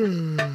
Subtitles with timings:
[0.00, 0.49] Hmm.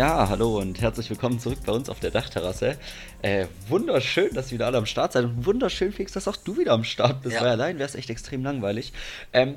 [0.00, 2.78] Ja, hallo und herzlich willkommen zurück bei uns auf der Dachterrasse.
[3.20, 6.56] Äh, wunderschön, dass ihr wieder alle am Start seid und wunderschön, Felix, dass auch du
[6.56, 7.42] wieder am Start bist, Ja.
[7.42, 8.94] weil allein wäre es echt extrem langweilig.
[9.34, 9.56] Ähm,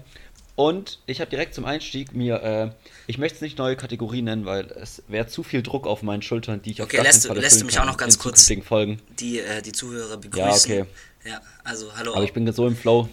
[0.58, 2.72] und ich habe direkt zum Einstieg mir, äh,
[3.08, 6.22] ich möchte es nicht neue Kategorie nennen, weil es wäre zu viel Druck auf meinen
[6.22, 8.52] Schultern, die ich auf Okay, gar lässt Fall lässt du mich auch noch ganz kurz-
[8.68, 9.00] Folgen.
[9.22, 10.46] die, äh, die Zuhörer begrüßen.
[10.76, 10.86] Ja, okay.
[11.26, 12.16] Ja, also hallo.
[12.16, 13.08] Aber ich bin so im Flow.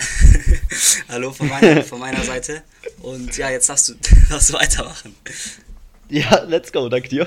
[1.08, 2.64] hallo von meiner, von meiner Seite.
[3.02, 3.94] Und ja, jetzt darfst du,
[4.28, 5.14] darfst du weitermachen.
[6.10, 7.26] Ja, let's go, danke dir.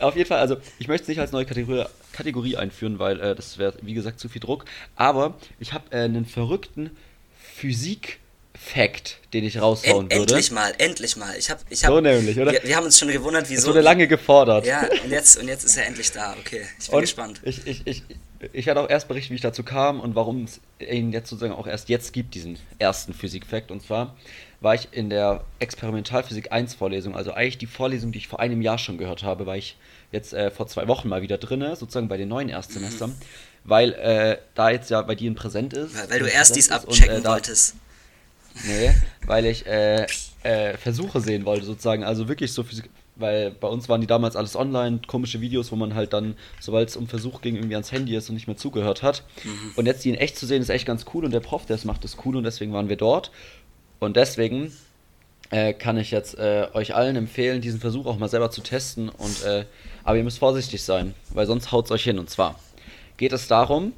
[0.00, 3.34] Auf jeden Fall, also ich möchte es nicht als neue Kategorie, Kategorie einführen, weil äh,
[3.36, 4.64] das wäre, wie gesagt, zu viel Druck.
[4.96, 6.90] Aber ich habe äh, einen verrückten
[8.58, 10.32] Physik-Fact, den ich raushauen En würde.
[10.34, 11.34] endlich mal, endlich mal.
[11.36, 12.52] Ich hab, ich hab, So nämlich, oder?
[12.52, 13.68] Wir, wir haben uns schon gewundert, Es wieso.
[13.68, 14.66] wurde lange gefordert.
[14.66, 16.34] Ja, und jetzt, und jetzt ist er endlich da.
[16.38, 17.40] Okay, ich bin Und gespannt.
[17.44, 18.02] Ich, ich, ich,
[18.52, 21.54] ich werde auch erst berichten, wie ich dazu kam und warum es ihn jetzt sozusagen
[21.54, 23.70] auch erst jetzt gibt, diesen ersten Physik-Fact.
[23.70, 24.14] Und zwar
[24.60, 28.62] war ich in der Experimentalphysik 1 Vorlesung, also eigentlich die Vorlesung, die ich vor einem
[28.62, 29.76] Jahr schon gehört habe, war ich
[30.12, 33.14] jetzt äh, vor zwei Wochen mal wieder drinne, sozusagen bei den neuen Erstsemestern,
[33.64, 35.94] weil äh, da jetzt ja bei dir ein Präsent ist.
[35.96, 37.74] Weil, weil du erst dies abchecken und, äh, da- wolltest.
[38.66, 38.92] Nee,
[39.26, 40.06] weil ich äh,
[40.42, 42.04] äh, Versuche sehen wollte, sozusagen.
[42.04, 42.90] Also wirklich so Physik.
[43.16, 46.88] Weil bei uns waren die damals alles online, komische Videos, wo man halt dann, sobald
[46.88, 49.22] es um Versuch ging, irgendwie ans Handy ist und nicht mehr zugehört hat.
[49.76, 51.76] Und jetzt die in echt zu sehen, ist echt ganz cool und der Prof, der
[51.76, 53.30] es macht, ist cool und deswegen waren wir dort.
[54.00, 54.72] Und deswegen
[55.50, 59.08] äh, kann ich jetzt äh, euch allen empfehlen, diesen Versuch auch mal selber zu testen.
[59.08, 59.64] Und, äh,
[60.02, 62.18] aber ihr müsst vorsichtig sein, weil sonst haut es euch hin.
[62.18, 62.58] Und zwar
[63.16, 63.92] geht es darum,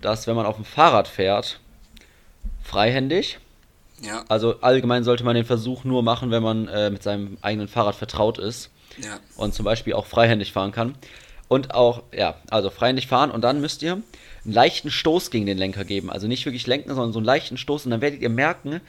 [0.00, 1.60] dass wenn man auf dem Fahrrad fährt,
[2.64, 3.38] freihändig,
[4.00, 7.68] Ja, also allgemein sollte man den Versuch nur machen, wenn man äh, mit seinem eigenen
[7.68, 8.70] Fahrrad vertraut ist
[9.02, 9.18] ja.
[9.36, 10.94] und zum Beispiel auch freihändig fahren kann.
[11.48, 15.58] Und auch, ja, also freihändig fahren und dann müsst ihr einen leichten Stoß gegen den
[15.58, 16.10] Lenker geben.
[16.10, 18.80] Also nicht wirklich lenken, sondern so einen leichten Stoß und dann werdet ihr merken,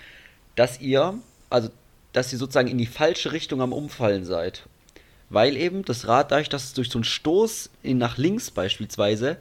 [0.56, 1.16] dass ihr,
[1.50, 1.70] also
[2.14, 4.64] dass ihr sozusagen in die falsche Richtung am Umfallen seid.
[5.30, 9.38] Weil eben das Rad, dadurch, dass es durch so einen Stoß in nach links beispielsweise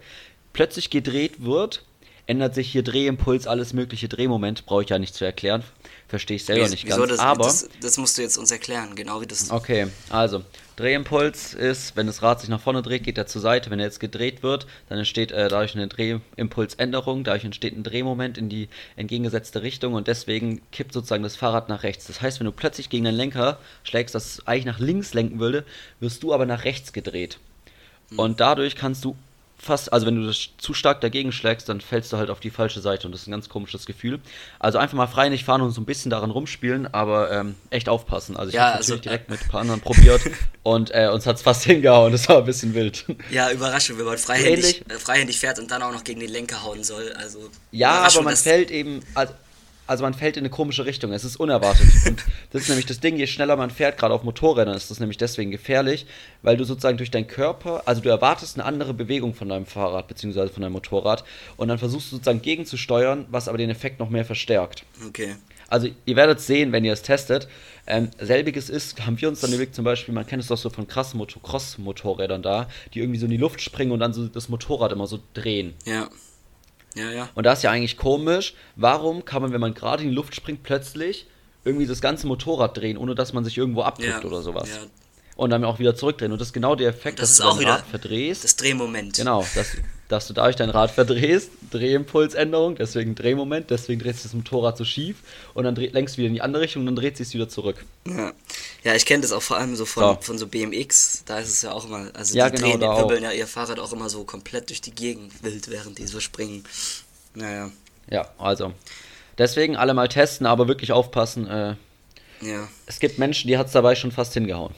[0.53, 1.85] plötzlich gedreht wird,
[2.29, 5.65] ändert sich hier Drehimpuls, alles mögliche Drehmoment, brauche ich ja nicht zu erklären.
[6.07, 7.11] Verstehe ich selber Wieso- nicht wieso ganz.
[7.11, 9.51] das, aber das, das musst du jetzt uns erklären, genau wie das.
[9.51, 10.45] Okay, also
[10.77, 13.71] Drehimpuls ist, wenn das Rad sich nach vorne dreht, geht er zur Seite.
[13.71, 18.39] Wenn er jetzt gedreht wird, dann entsteht äh, dadurch eine Drehimpulsänderung, dadurch entsteht ein Drehmoment
[18.39, 22.07] in die entgegengesetzte Richtung und deswegen kippt sozusagen das Fahrrad nach rechts.
[22.07, 25.65] Das heißt, wenn du plötzlich gegen den Lenker schlägst, das eigentlich nach links lenken würde,
[26.01, 27.39] wirst du aber nach rechts gedreht.
[28.17, 29.17] Und dadurch kannst du
[29.59, 32.51] fast, also wenn du das zu stark dagegen schlägst, dann fällst du halt auf die
[32.51, 34.21] falsche Seite und das ist ein ganz komisches Gefühl.
[34.59, 37.89] Also einfach mal frei nicht fahren und so ein bisschen daran rumspielen, aber ähm, echt
[37.89, 38.37] aufpassen.
[38.37, 40.23] Also ich Ja, habe also, natürlich direkt mit ein paar anderen probiert
[40.63, 43.05] und äh, uns hat's fast hingehauen, das war ein bisschen wild.
[43.31, 46.63] Ja, Überraschung, wenn man freihändig, äh, freihändig fährt und dann auch noch gegen den Lenker
[46.63, 47.13] hauen soll.
[47.15, 49.33] Also Ja, aber man fällt eben, also,
[49.89, 51.13] also man fällt in eine komische Richtung.
[51.13, 51.89] Es ist unerwartet.
[52.07, 55.01] Und das ist nämlich das Ding, je schneller man fährt, gerade auf Motorrädern, ist das
[55.01, 56.07] nämlich deswegen gefährlich,
[56.43, 60.07] weil du sozusagen durch deinen Körper, also du erwartest eine andere Bewegung von deinem Fahrrad,
[60.07, 61.25] beziehungsweise von deinem Motorrad,
[61.57, 64.85] und dann versuchst du sozusagen gegenzusteuern, was aber den Effekt noch mehr verstärkt.
[65.07, 65.37] Okay.
[65.69, 67.49] Also ihr werdet sehen, wenn ihr es testet.
[67.87, 70.71] Ähm, selbiges ist, haben wir uns dann überlegt, zum Beispiel, man kennt es doch so
[70.71, 74.49] von krassen Motocross-Motorrädern da, die irgendwie so in die Luft springen und dann so das
[74.49, 75.75] Motorrad immer so drehen.
[75.87, 76.09] Ja.
[76.95, 77.29] Ja, ja.
[77.35, 78.55] Und das ist ja eigentlich komisch.
[78.77, 81.27] Warum kann man, wenn man gerade in die Luft springt, plötzlich
[81.65, 84.69] irgendwie das ganze Motorrad drehen, ohne dass man sich irgendwo abdrückt Ja, oder sowas?
[84.69, 84.79] ja.
[85.37, 86.33] Und dann auch wieder zurückdrehen.
[86.33, 88.43] Und das ist genau der Effekt, Das dass du auch dein wieder Rad verdrehst.
[88.43, 89.17] das Drehmoment.
[89.17, 89.77] Genau, dass,
[90.09, 94.85] dass du dadurch dein Rad verdrehst, Drehimpulsänderung, deswegen Drehmoment, deswegen dreht sich das Motorrad so
[94.85, 95.19] schief
[95.55, 97.85] und dann lenkst du wieder in die andere Richtung und dann dreht sich wieder zurück.
[98.09, 98.33] Ja,
[98.85, 100.19] ja ich kenne das auch vor allem so von, So.
[100.23, 101.23] von so BMX.
[101.27, 103.33] Da ist es ja auch immer, also Ja, die genau, drehen, die da wirbeln ja
[103.33, 106.65] ihr Fahrrad auch immer so komplett durch die Gegend wild, während die so springen.
[107.35, 107.71] Naja,
[108.11, 108.73] Ja, also.
[109.37, 111.47] Deswegen alle mal testen, aber wirklich aufpassen.
[111.47, 111.77] Äh,
[112.41, 112.69] ja.
[112.87, 114.75] es gibt Menschen, die hat es dabei schon fast hingehauen.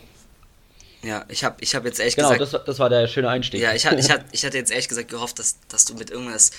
[1.02, 3.30] Ja, ich habe ich hab jetzt echt Genau, gesagt, das, war- das war der schöne
[3.30, 3.60] Einstieg.
[3.62, 6.10] ja, ich, hab, ich, hab, ich hatte jetzt ehrlich gesagt gehofft, dass, dass du mit
[6.10, 6.50] irgendwas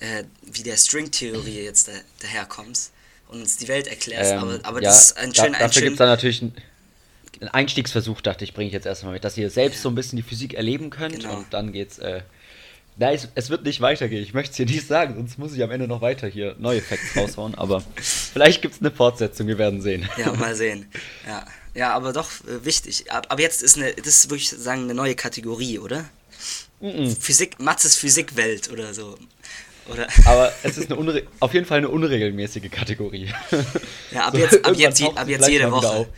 [0.00, 2.92] äh, wie der String-Theorie jetzt da, daherkommst
[3.28, 5.60] und uns die Welt erklärst, Ähm, aber, aber ja, das ist ein da, schön, ein
[5.60, 6.54] Dafür gibt es dann natürlich einen,
[7.40, 10.16] einen Einstiegsversuch, dachte ich, bringe ich jetzt erstmal mit, dass ihr selbst so ein bisschen
[10.16, 11.36] die Physik erleben könnt Genau.
[11.38, 11.98] und dann geht's.
[11.98, 12.22] Äh,
[13.00, 14.24] Nein, es, es wird nicht weitergehen.
[14.24, 16.82] Ich möchte es hier nicht sagen, sonst muss ich am Ende noch weiter hier neue
[16.82, 17.54] Facts raushauen.
[17.54, 20.08] Aber vielleicht gibt es eine Fortsetzung, wir werden sehen.
[20.16, 20.86] Ja, mal sehen.
[21.24, 23.08] Ja, ja aber doch äh, wichtig.
[23.12, 26.06] Ab, aber jetzt ist eine, das ist wirklich sagen eine neue Kategorie, oder?
[27.20, 29.16] Physik, Matzes Physikwelt oder so.
[29.88, 30.06] Oder?
[30.26, 33.32] Aber es ist eine unre auf jeden Fall eine unregelmäßige Kategorie.
[34.10, 36.08] Ja, ab So, jetzt, ab jetzt, je- ab jetzt jede Woche.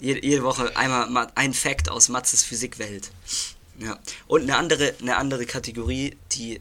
[0.00, 3.10] Jede, jede Woche einmal ma- ein Fact aus Matzes Physikwelt.
[3.80, 3.98] Ja.
[4.26, 6.56] Und eine andere, eine andere Kategorie, die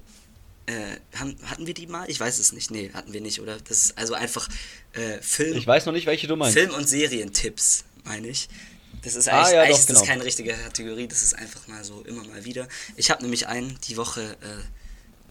[0.67, 0.71] äh,
[1.17, 2.09] haben, hatten wir die mal?
[2.09, 2.71] Ich weiß es nicht.
[2.71, 3.57] Nee, hatten wir nicht, oder?
[3.67, 4.47] Das ist also einfach
[4.93, 6.57] äh, Film, Ich weiß noch nicht, welche du meinst.
[6.57, 8.47] Film- und Serientipps, meine ich.
[9.03, 10.07] Das ist Ah, eigentlich, ja, eigentlich doch, ist das genau.
[10.11, 12.67] keine richtige Kategorie, das ist einfach mal so immer mal wieder.
[12.95, 14.63] Ich habe nämlich einen die Woche äh,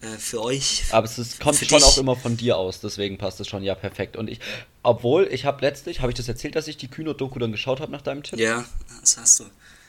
[0.01, 0.83] äh, für euch.
[0.91, 1.83] Aber es ist, kommt schon dich.
[1.83, 4.15] auch immer von dir aus, deswegen passt es schon ja perfekt.
[4.15, 4.39] Und ich,
[4.83, 7.91] obwohl ich habe letztlich, habe ich das erzählt, dass ich die Kühner-Doku dann geschaut habe
[7.91, 8.39] nach deinem Tipp?
[8.39, 8.65] Ja,
[9.01, 9.45] das hast du.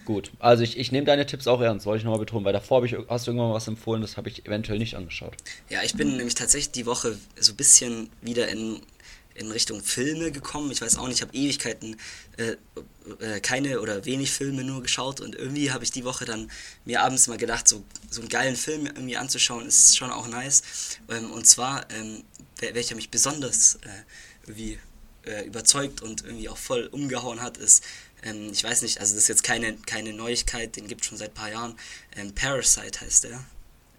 [0.09, 2.83] Gut, also ich, ich nehme deine Tipps auch ernst, wollte ich nochmal betonen, weil davor
[2.83, 5.35] ich, hast du irgendwann was empfohlen, das habe ich eventuell nicht angeschaut.
[5.69, 8.81] Ja, ich bin nämlich tatsächlich die Woche so ein bisschen wieder in,
[9.39, 10.71] in Richtung Filme gekommen.
[10.71, 11.97] Ich weiß auch nicht, ich habe Ewigkeiten
[12.37, 12.57] äh,
[13.21, 16.51] äh, keine oder wenig Filme nur geschaut und irgendwie habe ich die Woche dann
[16.85, 20.63] mir abends mal gedacht, so, so einen geilen Film irgendwie anzuschauen, ist schon auch nice.
[21.09, 22.25] Ähm, und zwar, ähm,
[22.61, 23.89] wel- welcher mich besonders äh,
[24.47, 24.79] irgendwie
[25.25, 27.83] äh, überzeugt und irgendwie auch voll umgehauen hat, ist,
[28.23, 31.19] ähm, ich weiß nicht, also das ist jetzt keine, keine Neuigkeit, den gibt es schon
[31.19, 31.77] seit ein paar Jahren.
[32.17, 33.45] Ähm, Parasite heißt der.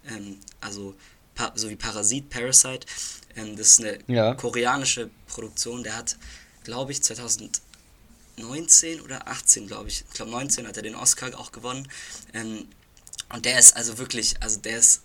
[0.08, 0.94] Ähm, also
[1.34, 2.86] pa so wie Parasit, Parasite.
[3.36, 4.34] Ähm, das ist eine Ja.
[4.34, 5.82] koreanische Produktion.
[5.82, 6.16] Der hat,
[6.64, 10.04] glaube ich, 2019 oder 18, glaube ich.
[10.08, 11.88] Ich glaube 19 hat er den Oscar auch gewonnen.
[12.34, 12.66] Ähm,
[13.32, 15.02] und der ist also wirklich, also der ist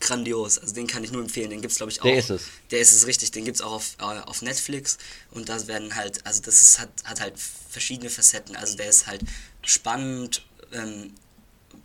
[0.00, 0.58] grandios.
[0.58, 1.50] Also den kann ich nur empfehlen.
[1.50, 2.04] Den gibt es, glaube ich, auch.
[2.04, 2.42] Der ist es.
[2.70, 3.30] Der ist es richtig.
[3.32, 4.98] Den gibt es auch auf, äh, auf Netflix.
[5.30, 7.34] Und da werden halt, also das ist, hat, hat halt
[7.70, 8.56] verschiedene Facetten.
[8.56, 9.22] Also der ist halt
[9.62, 11.14] spannend, ähm,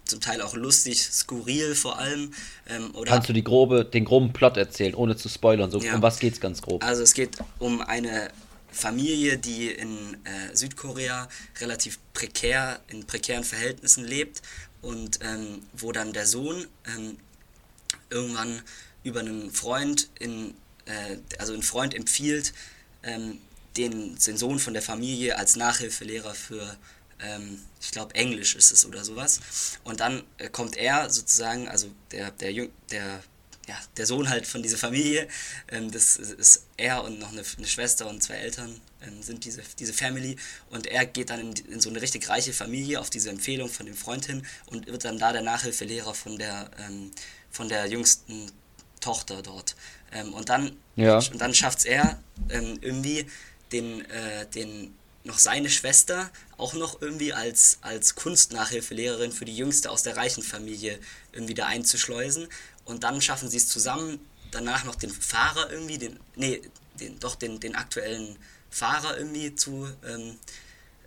[0.06, 2.34] zum Teil auch lustig, skurril vor allem.
[2.68, 5.72] Ähm, oder Kannst du die grobe, den groben Plot erzählen, ohne zu spoilern?
[5.72, 5.96] So, Ja.
[5.96, 6.84] Um was geht's ganz grob?
[6.84, 8.30] Also es geht um eine
[8.72, 11.30] Familie, die in äh, Südkorea
[11.62, 14.42] relativ prekär, in prekären Verhältnissen lebt
[14.82, 17.18] und ähm, wo dann der Sohn ähm,
[18.10, 18.62] irgendwann
[19.04, 22.54] über einen Freund in, äh, also einen Freund empfiehlt,
[23.04, 23.40] ähm,
[23.78, 26.78] den, den Sohn von der Familie als Nachhilfelehrer für,
[27.22, 29.40] ähm, ich glaube, Englisch ist es oder sowas.
[29.84, 33.22] Und dann äh, kommt er sozusagen, also der, der, Jüng, der,
[33.68, 35.28] ja, der Sohn halt von dieser Familie,
[35.70, 39.62] ähm, das ist- er und noch eine, eine Schwester und zwei Eltern ähm, sind diese,
[39.80, 40.36] diese Family
[40.70, 43.86] und er geht dann in, in so eine richtig reiche Familie auf diese Empfehlung von
[43.86, 47.12] dem Freund hin und wird dann da der Nachhilfelehrer von der, ähm,
[47.52, 48.52] von der jüngsten
[49.00, 49.76] Tochter dort.
[50.12, 51.18] Ähm, und dann, Ja.
[51.18, 53.26] und dann schafft es er ähm, irgendwie
[53.72, 59.90] den, äh, den noch seine Schwester auch noch irgendwie als, als Kunstnachhilfelehrerin für die jüngste
[59.90, 61.00] aus der reichen Familie
[61.32, 62.48] irgendwie da einzuschleusen.
[62.86, 64.20] Und dann schaffen sie es zusammen,
[64.52, 66.62] danach noch den Fahrer irgendwie, den, nee,
[67.00, 68.38] den, doch den, den aktuellen
[68.70, 70.38] Fahrer irgendwie zu, ähm,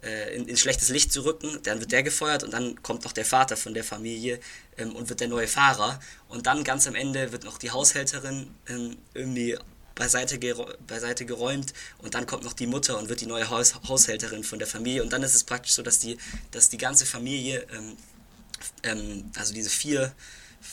[0.02, 1.60] äh, in, in schlechtes Licht zu rücken.
[1.64, 4.40] Dann wird der gefeuert und dann kommt noch der Vater von der Familie
[4.78, 6.00] ähm, und wird der neue Fahrer.
[6.28, 9.58] Und dann ganz am Ende wird noch die Haushälterin ähm, irgendwie
[9.96, 13.75] beiseite, gerä beiseite geräumt und dann kommt noch die Mutter und wird die neue Haus
[13.88, 15.02] Haushälterin von der Familie.
[15.02, 16.16] Und dann ist es praktisch so, dass die,
[16.52, 17.96] dass die ganze Familie, ähm,
[18.84, 20.12] ähm, also diese vier,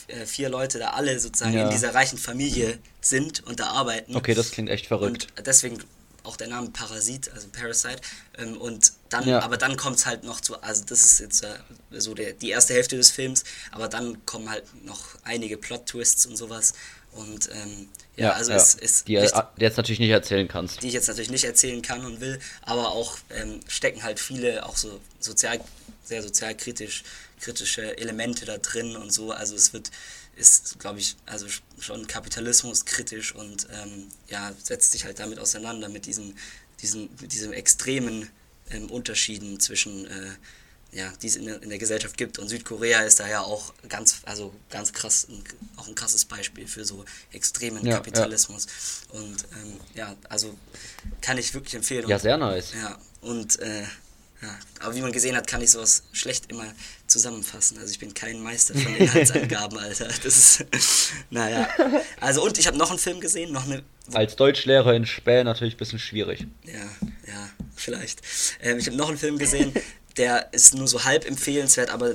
[0.08, 1.64] äh, vier Leute da alle sozusagen Ja.
[1.64, 4.14] in dieser reichen Familie sind und da arbeiten.
[4.14, 5.28] Okay, das klingt echt verrückt.
[5.36, 5.78] Und deswegen
[6.22, 8.00] auch der Name Parasit, also Parasite.
[8.38, 9.40] Ähm, und dann, Ja.
[9.40, 11.54] aber dann kommt es halt noch zu, also das ist jetzt äh,
[11.90, 16.36] so der, die erste Hälfte des Films, aber dann kommen halt noch einige Plot-Twists und
[16.36, 16.72] sowas.
[17.14, 19.16] Und ähm, ja, also es ist die,
[19.58, 20.82] die jetzt natürlich nicht erzählen kannst.
[20.82, 24.66] die ich jetzt natürlich nicht erzählen kann und will, aber auch ähm, stecken halt viele
[24.66, 25.60] auch so sozial,
[26.04, 27.02] sehr sozialkritisch
[27.40, 29.30] kritische Elemente da drin und so.
[29.32, 29.90] Also es wird,
[30.36, 35.88] ist, glaube ich, also sch- schon kapitalismuskritisch und ähm, ja, setzt sich halt damit auseinander
[35.88, 36.36] mit diesen,
[36.82, 38.30] diesen, mit diesen extremen
[38.70, 40.30] ähm, Unterschieden zwischen äh,
[40.94, 42.38] ja, die es in der, in der Gesellschaft gibt.
[42.38, 45.42] Und Südkorea ist da ja auch ganz, also ganz krass, ein,
[45.76, 47.96] auch ein krasses Beispiel für so extremen Ja, ja.
[47.96, 48.66] Kapitalismus.
[49.10, 50.54] Und ähm, ja, also
[51.20, 52.08] kann ich wirklich empfehlen.
[52.08, 52.72] Ja, Und, sehr nice.
[52.80, 53.82] ja, und äh,
[54.42, 56.66] ja, aber wie man gesehen hat, kann ich sowas schlecht immer
[57.06, 57.78] zusammenfassen.
[57.78, 60.06] Also ich bin kein Meister von Inhaltsangaben, Alter.
[60.22, 60.64] Das ist,
[61.30, 61.68] naja.
[62.20, 63.82] Also und ich habe noch einen Film gesehen, noch eine
[64.12, 66.46] Als Deutschlehrer in Späh natürlich ein bisschen schwierig.
[66.64, 66.74] ja,
[67.26, 68.20] ja, vielleicht.
[68.60, 69.72] Ähm, ich habe noch einen Film gesehen,
[70.16, 72.14] der ist nur so halb empfehlenswert, aber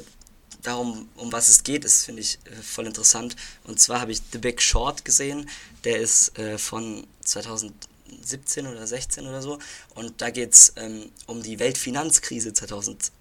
[0.62, 3.36] darum, um was es geht, ist, finde ich, äh, voll interessant.
[3.64, 5.50] Und zwar habe ich The Big Short gesehen.
[5.84, 9.60] Der ist äh, von 2017 oder 16 oder so.
[9.96, 13.12] Und da geht es ähm, um die Weltfinanzkrise 2007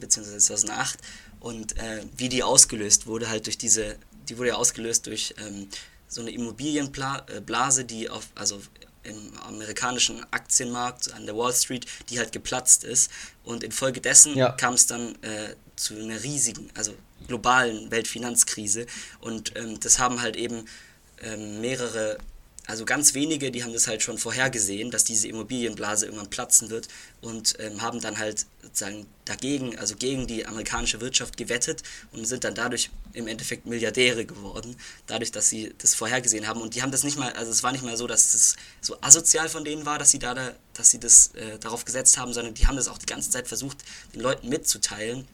[0.00, 0.38] bzw.
[0.38, 0.98] 2008
[1.40, 3.96] und äh, wie die ausgelöst wurde, halt durch diese,
[4.28, 5.68] die wurde ja ausgelöst durch ähm,
[6.06, 8.60] so eine Immobilienblase, die auf, also
[9.04, 13.10] im amerikanischen Aktienmarkt an der Wall Street, die halt geplatzt ist.
[13.44, 14.50] Und infolgedessen Ja.
[14.52, 16.94] kam es dann äh, zu einer riesigen, also
[17.26, 18.86] globalen Weltfinanzkrise.
[19.20, 20.66] Und ähm, das haben halt eben
[21.22, 22.18] ähm, mehrere,
[22.72, 26.88] also ganz wenige, die haben das halt schon vorhergesehen, dass diese Immobilienblase irgendwann platzen wird
[27.20, 32.44] und ähm, haben dann halt sozusagen dagegen, also gegen die amerikanische Wirtschaft gewettet und sind
[32.44, 34.74] dann dadurch im Endeffekt Milliardäre geworden,
[35.06, 36.62] dadurch, dass sie das vorhergesehen haben.
[36.62, 38.96] Und die haben das nicht mal, also es war nicht mal so, dass es so
[39.02, 42.54] asozial von denen war, dass sie da, dass sie das äh, darauf gesetzt haben, sondern
[42.54, 45.28] die haben das auch die ganze Zeit versucht, den Leuten mitzuteilen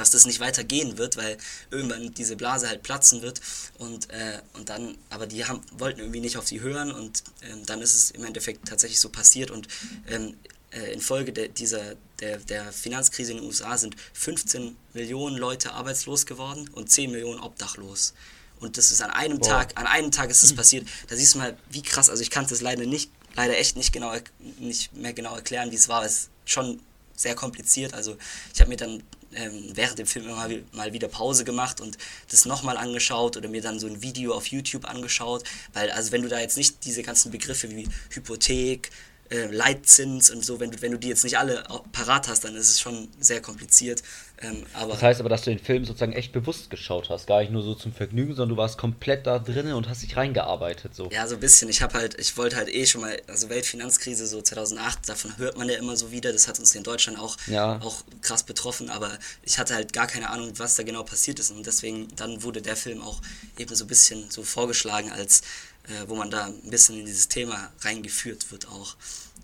[0.00, 1.36] dass das nicht weitergehen wird, weil
[1.70, 3.42] irgendwann diese Blase halt platzen wird
[3.78, 7.66] und, äh, und dann, aber die haben, wollten irgendwie nicht auf sie hören und ähm,
[7.66, 9.68] dann ist es im Endeffekt tatsächlich so passiert und
[10.08, 10.34] ähm,
[10.70, 16.24] äh, infolge der, dieser, der, der Finanzkrise in den USA sind 15 Millionen Leute arbeitslos
[16.24, 18.14] geworden und 10 Millionen obdachlos.
[18.58, 19.48] Und das ist an einem Boah.
[19.48, 20.88] Tag, an einem Tag ist das passiert.
[21.08, 23.92] Da siehst du mal, wie krass, also ich kann das leider nicht, leider echt nicht
[23.92, 24.14] genau,
[24.58, 26.04] nicht mehr genau erklären, wie es war.
[26.04, 26.80] Es ist schon
[27.20, 27.92] sehr kompliziert.
[27.94, 28.16] Also
[28.54, 29.02] ich habe mir dann
[29.34, 31.98] ähm, während dem Film immer mal wieder Pause gemacht und
[32.30, 36.22] das nochmal angeschaut oder mir dann so ein Video auf YouTube angeschaut, weil also wenn
[36.22, 38.90] du da jetzt nicht diese ganzen Begriffe wie Hypothek,
[39.30, 42.56] äh, Leitzins und so, wenn du, wenn du die jetzt nicht alle parat hast, dann
[42.56, 44.02] ist es schon sehr kompliziert.
[44.42, 47.40] Ähm, aber das heißt aber, dass du den Film sozusagen echt bewusst geschaut hast, gar
[47.40, 50.94] nicht nur so zum Vergnügen, sondern du warst komplett da drinnen und hast dich reingearbeitet.
[50.94, 51.10] So.
[51.10, 51.68] Ja, so ein bisschen.
[51.68, 55.58] Ich habe halt, ich wollte halt eh schon mal, also Weltfinanzkrise so 2008, davon hört
[55.58, 57.80] man ja immer so wieder, das hat uns in Deutschland auch, ja.
[57.82, 59.10] auch krass betroffen, aber
[59.42, 62.62] ich hatte halt gar keine Ahnung, was da genau passiert ist und deswegen, dann wurde
[62.62, 63.20] der Film auch
[63.58, 65.42] eben so ein bisschen so vorgeschlagen als
[65.88, 68.96] äh, wo man da ein bisschen in dieses Thema reingeführt wird auch.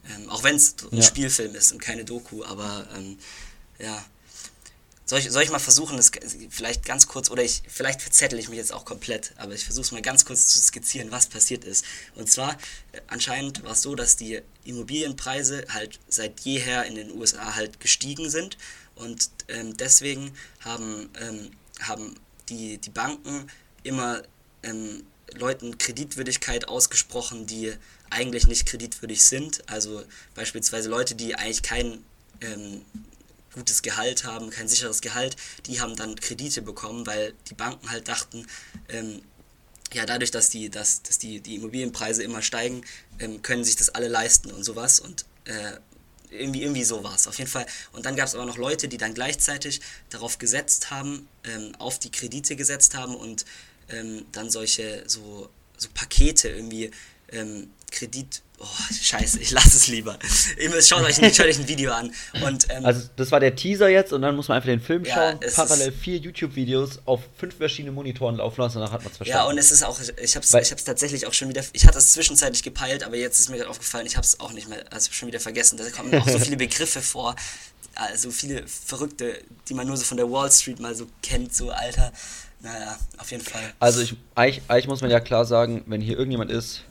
[0.08, 1.02] Ähm, auch wenn es ein ja.
[1.02, 3.18] Spielfilm ist und keine Doku, aber ähm,
[3.78, 4.04] ja.
[5.08, 6.10] Soll ich, soll ich mal versuchen, das
[6.50, 9.84] vielleicht ganz kurz, oder ich, vielleicht verzettel ich mich jetzt auch komplett, aber ich versuche
[9.84, 11.84] es mal ganz kurz zu skizzieren, was passiert ist.
[12.16, 12.54] Und zwar,
[12.90, 17.78] äh, anscheinend war es so, dass die Immobilienpreise halt seit jeher in den USA halt
[17.78, 18.58] gestiegen sind
[18.96, 21.50] und ähm, deswegen haben, ähm,
[21.80, 22.16] haben
[22.48, 23.48] die, die Banken
[23.84, 24.22] immer
[24.64, 25.04] ähm,
[25.34, 27.74] Leuten Kreditwürdigkeit ausgesprochen, die
[28.10, 29.68] eigentlich nicht kreditwürdig sind.
[29.68, 30.04] Also
[30.34, 31.98] beispielsweise Leute, die eigentlich kein
[32.40, 32.82] ähm,
[33.52, 38.08] gutes Gehalt haben, kein sicheres Gehalt, die haben dann Kredite bekommen, weil die Banken halt
[38.08, 38.46] dachten,
[38.88, 39.22] ähm,
[39.92, 42.82] ja, dadurch, dass die, dass, dass die, die Immobilienpreise immer steigen,
[43.18, 45.00] ähm, können sich das alle leisten und sowas.
[45.00, 45.72] Und äh,
[46.30, 47.66] irgendwie, irgendwie so war es auf jeden Fall.
[47.92, 49.80] Und dann gab es aber noch Leute, die dann gleichzeitig
[50.10, 53.44] darauf gesetzt haben, ähm, auf die Kredite gesetzt haben und
[53.90, 56.90] ähm, dann solche so, so Pakete irgendwie
[57.32, 58.42] ähm, Kredit.
[58.58, 60.18] Oh, scheiße, ich lasse es lieber.
[60.80, 62.10] Schaut euch, schaut euch ein Video an.
[62.42, 65.04] Und, ähm, also, das war der Teaser jetzt und dann muss man einfach den Film
[65.04, 69.18] ja, schauen, parallel vier YouTube-Videos auf fünf verschiedene Monitoren laufen lassen, danach hat man es
[69.18, 69.44] verstanden.
[69.44, 72.12] Ja, und es ist auch, ich habe es tatsächlich auch schon wieder, ich hatte es
[72.12, 75.12] zwischenzeitlich gepeilt, aber jetzt ist mir gerade aufgefallen, ich habe es auch nicht mehr, also
[75.12, 75.76] schon wieder vergessen.
[75.76, 77.36] Da kommen auch so viele Begriffe vor,
[77.94, 79.38] also viele Verrückte,
[79.68, 82.10] die man nur so von der Wall Street mal so kennt, so Alter.
[82.60, 83.62] Naja, auf jeden Fall.
[83.78, 86.84] Also ich, eigentlich, eigentlich muss man ja klar sagen, wenn hier irgendjemand ist,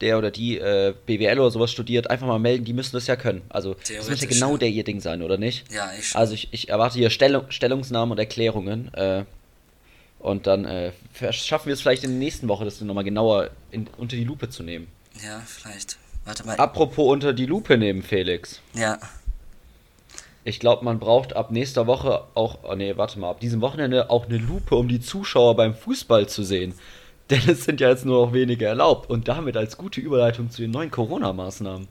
[0.00, 3.16] der oder die äh, BWL oder sowas studiert, einfach mal melden, die müssen das ja
[3.16, 3.42] können.
[3.48, 5.72] Also das muss ja genau der ihr Ding sein, oder nicht?
[5.72, 6.20] Ja, ich schon.
[6.20, 8.92] Also ich, ich erwarte hier Stellung, Stellungsnahmen und Erklärungen.
[8.94, 9.24] Äh,
[10.18, 10.92] und dann äh,
[11.30, 14.48] schaffen wir es vielleicht in der nächsten Woche, das nochmal genauer in, unter die Lupe
[14.50, 14.88] zu nehmen.
[15.24, 15.98] Ja, vielleicht.
[16.24, 16.56] Warte mal.
[16.56, 18.60] Apropos unter die Lupe nehmen, Felix.
[18.74, 18.98] Ja.
[20.44, 24.10] Ich glaube, man braucht ab nächster Woche auch, oh nee, warte mal, ab diesem Wochenende
[24.10, 26.74] auch eine Lupe, um die Zuschauer beim Fußball zu sehen.
[27.30, 30.60] Denn es sind ja jetzt nur noch wenige erlaubt und damit als gute Überleitung zu
[30.60, 31.86] den neuen Corona-Maßnahmen.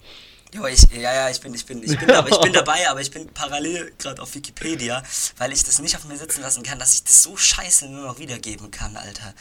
[0.53, 2.99] Jo, ich, ja, ja, ich bin, ich bin, ich bin, aber ich bin dabei, aber
[2.99, 5.01] ich bin parallel gerade auf Wikipedia,
[5.37, 8.05] weil ich das nicht auf mir sitzen lassen kann, dass ich das so scheiße nur
[8.05, 9.33] noch wiedergeben kann, Alter.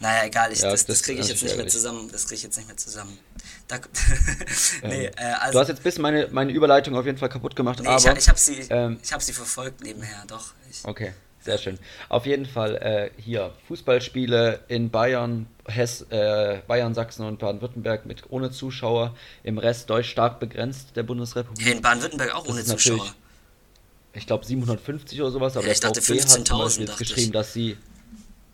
[0.00, 2.10] Naja, egal, ich, ja, das, das, kriege ich jetzt nicht mehr zusammen.
[2.10, 3.18] Das kriege ich jetzt nicht mehr zusammen.
[3.68, 3.78] Da,
[4.82, 7.56] nee, ähm, äh, also, du hast jetzt bis meine, meine Überleitung auf jeden Fall kaputt
[7.56, 8.12] gemacht, nee, aber.
[8.12, 10.52] Ich, ich habe sie, ähm, hab sie verfolgt nebenher, doch.
[10.70, 11.12] Ich, okay,
[11.44, 11.78] sehr schön.
[12.08, 18.24] Auf jeden Fall äh, hier Fußballspiele in Bayern, Hess, äh, Bayern, Sachsen und Baden-Württemberg mit
[18.30, 19.14] ohne Zuschauer.
[19.42, 21.66] Im Rest Deutsch stark begrenzt der Bundesrepublik.
[21.66, 23.14] in Baden-Württemberg auch das ohne Zuschauer.
[24.14, 27.76] Ich glaube 750 oder sowas, aber ja, ich der dachte 15.000 hat geschrieben, dass sie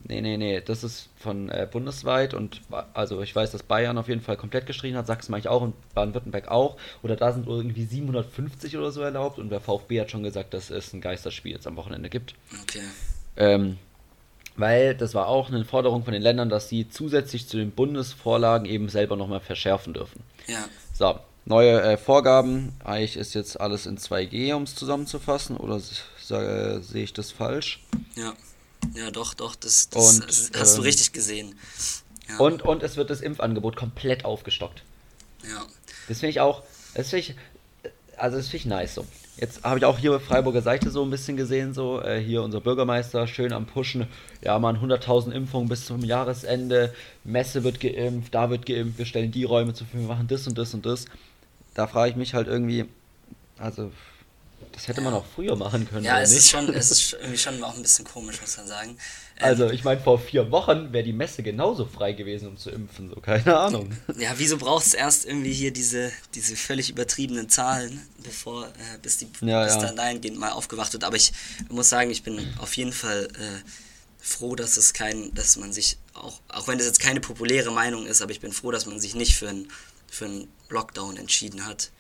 [0.05, 2.63] Nee, nee, nee, das ist von äh, bundesweit und
[2.95, 5.61] also ich weiß, dass Bayern auf jeden Fall komplett gestrichen hat, Sachsen mache ich auch
[5.61, 6.77] und Baden-Württemberg auch.
[7.03, 10.71] Oder da sind irgendwie 750 oder so erlaubt und der VfB hat schon gesagt, dass
[10.71, 12.35] es ein Geisterspiel jetzt am Wochenende gibt.
[12.63, 12.83] Okay.
[13.37, 13.79] Ähm,
[14.57, 18.67] weil das war auch eine Forderung von den Ländern, dass sie zusätzlich zu den Bundesvorlagen
[18.67, 20.23] eben selber nochmal verschärfen dürfen.
[20.47, 20.65] Ja.
[20.93, 22.73] So, neue äh, Vorgaben.
[22.85, 27.83] Eigentlich ist jetzt alles in 2G, um es zusammenzufassen, oder äh, sehe ich das falsch?
[28.17, 28.33] Ja.
[28.95, 30.27] Ja, doch, doch, das, das und,
[30.59, 31.55] hast ähm, du richtig gesehen.
[32.29, 32.39] Ja.
[32.39, 34.83] Und, und es wird das Impfangebot komplett aufgestockt.
[35.45, 35.65] Ja.
[36.09, 36.63] Das finde ich auch,
[36.95, 37.35] das finde ich,
[38.17, 39.07] also das finde ich nice so.
[39.37, 42.61] Jetzt habe ich auch hier Freiburger Seite so ein bisschen gesehen, so äh, hier unser
[42.61, 44.07] Bürgermeister schön am Pushen.
[44.43, 46.93] Ja, man 100.000 Impfungen bis zum Jahresende.
[47.25, 50.59] Messe wird geimpft, da wird geimpft, wir stellen die Räume Verfügung, wir machen das und
[50.59, 51.07] das und das.
[51.75, 52.85] Da frage ich mich halt irgendwie,
[53.57, 53.91] also
[54.73, 56.05] das hätte man auch früher machen können.
[56.05, 56.39] Ja, es nicht?
[56.41, 58.91] ist schon, es ist irgendwie schon auch ein bisschen komisch, muss man sagen.
[59.39, 62.71] Ähm, also ich meine, vor vier Wochen wäre die Messe genauso frei gewesen, um zu
[62.71, 63.93] impfen, so keine Ahnung.
[64.19, 69.19] Ja, wieso braucht es erst irgendwie hier diese, diese völlig übertriebenen Zahlen, bevor, äh, bis
[69.19, 69.83] die ja, bis ja.
[69.83, 71.05] dann dahingehend mal aufgewacht wird.
[71.05, 71.33] Aber ich
[71.69, 73.69] muss sagen, ich bin auf jeden Fall äh,
[74.19, 78.07] froh, dass es kein, dass man sich auch, auch wenn das jetzt keine populäre Meinung
[78.07, 79.69] ist, aber ich bin froh, dass man sich nicht für einen
[80.11, 81.91] für einen Lockdown entschieden hat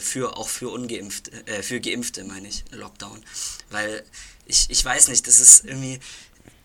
[0.00, 3.22] für auch für ungeimpfte, äh, für Geimpfte meine ich, Lockdown.
[3.70, 4.04] Weil
[4.46, 5.98] ich, ich weiß nicht, das ist irgendwie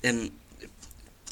[0.04, 0.32] ähm,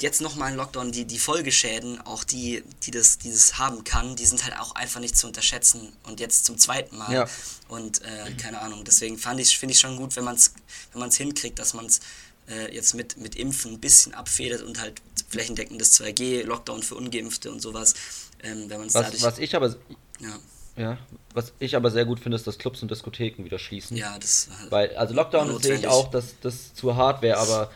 [0.00, 4.26] jetzt nochmal ein Lockdown, die, die Folgeschäden, auch die, die das, dieses haben kann, die
[4.26, 7.12] sind halt auch einfach nicht zu unterschätzen und jetzt zum zweiten Mal.
[7.12, 7.28] Ja.
[7.68, 10.52] Und äh, keine Ahnung, deswegen fand ich, finde ich schon gut, wenn man es
[10.92, 12.00] wenn man's hinkriegt, dass man es
[12.48, 17.50] äh, jetzt mit, mit Impfen ein bisschen abfedert und halt flächendeckendes 2G, Lockdown für Ungeimpfte
[17.50, 17.94] und sowas.
[18.42, 19.74] Ähm, wenn was, dadurch, was ich aber
[20.20, 20.38] ja.
[20.76, 20.98] Ja,
[21.32, 23.96] was ich aber sehr gut finde, ist, dass Clubs und Diskotheken wieder schließen.
[23.96, 27.70] Ja, das Weil, also Lockdown sehe ich auch, dass das zu hart wäre, aber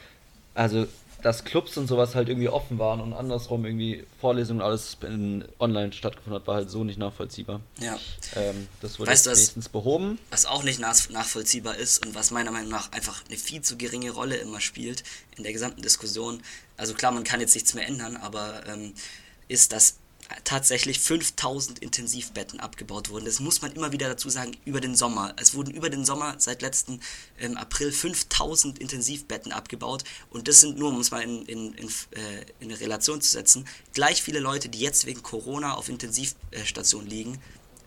[0.54, 0.86] also,
[1.22, 5.92] dass Clubs und sowas halt irgendwie offen waren und andersrum irgendwie Vorlesungen alles in online
[5.92, 7.60] stattgefunden hat, war halt so nicht nachvollziehbar.
[7.78, 7.98] Ja.
[8.36, 10.18] Ähm, das wurde weißt wenigstens behoben.
[10.30, 14.10] Was auch nicht nachvollziehbar ist und was meiner Meinung nach einfach eine viel zu geringe
[14.10, 15.04] Rolle immer spielt
[15.36, 16.42] in der gesamten Diskussion,
[16.76, 18.94] also klar, man kann jetzt nichts mehr ändern, aber ähm,
[19.48, 19.96] ist, dass
[20.44, 23.24] tatsächlich 5000 Intensivbetten abgebaut wurden.
[23.24, 25.34] Das muss man immer wieder dazu sagen, über den Sommer.
[25.36, 27.00] Es wurden über den Sommer seit letzten
[27.38, 31.88] ähm, April 5000 Intensivbetten abgebaut und das sind nur, um es mal in, in, in,
[31.88, 37.08] äh, in eine Relation zu setzen, gleich viele Leute, die jetzt wegen Corona auf Intensivstationen
[37.08, 37.38] liegen,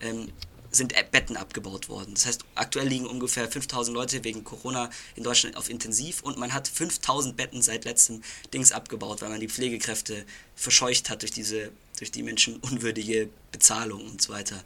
[0.02, 0.32] ähm,
[0.76, 2.14] sind Betten abgebaut worden.
[2.16, 6.54] Das heißt, aktuell liegen ungefähr 5000 Leute wegen Corona in Deutschland auf Intensiv und man
[6.54, 8.24] hat 5000 Betten seit letztem
[8.54, 14.22] Dings abgebaut, weil man die Pflegekräfte verscheucht hat durch diese, durch die menschenunwürdige Bezahlung und
[14.22, 14.64] so weiter.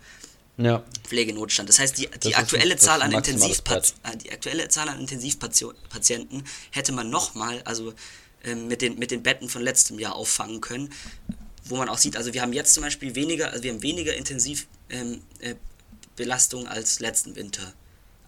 [0.57, 0.84] Ja.
[1.03, 1.69] Pflegenotstand.
[1.69, 6.43] Das heißt, die, die, aktuelle ein, Zahl an Intensivpati äh, die aktuelle Zahl an Intensivpatienten
[6.71, 7.93] hätte man nochmal, also
[8.43, 10.91] ähm, mit, den, mit den Betten von letztem Jahr auffangen können,
[11.65, 14.15] wo man auch sieht, also wir haben jetzt zum Beispiel weniger, also wir haben weniger
[14.15, 15.56] Intensiv ähm, äh,
[16.67, 17.73] als letzten Winter.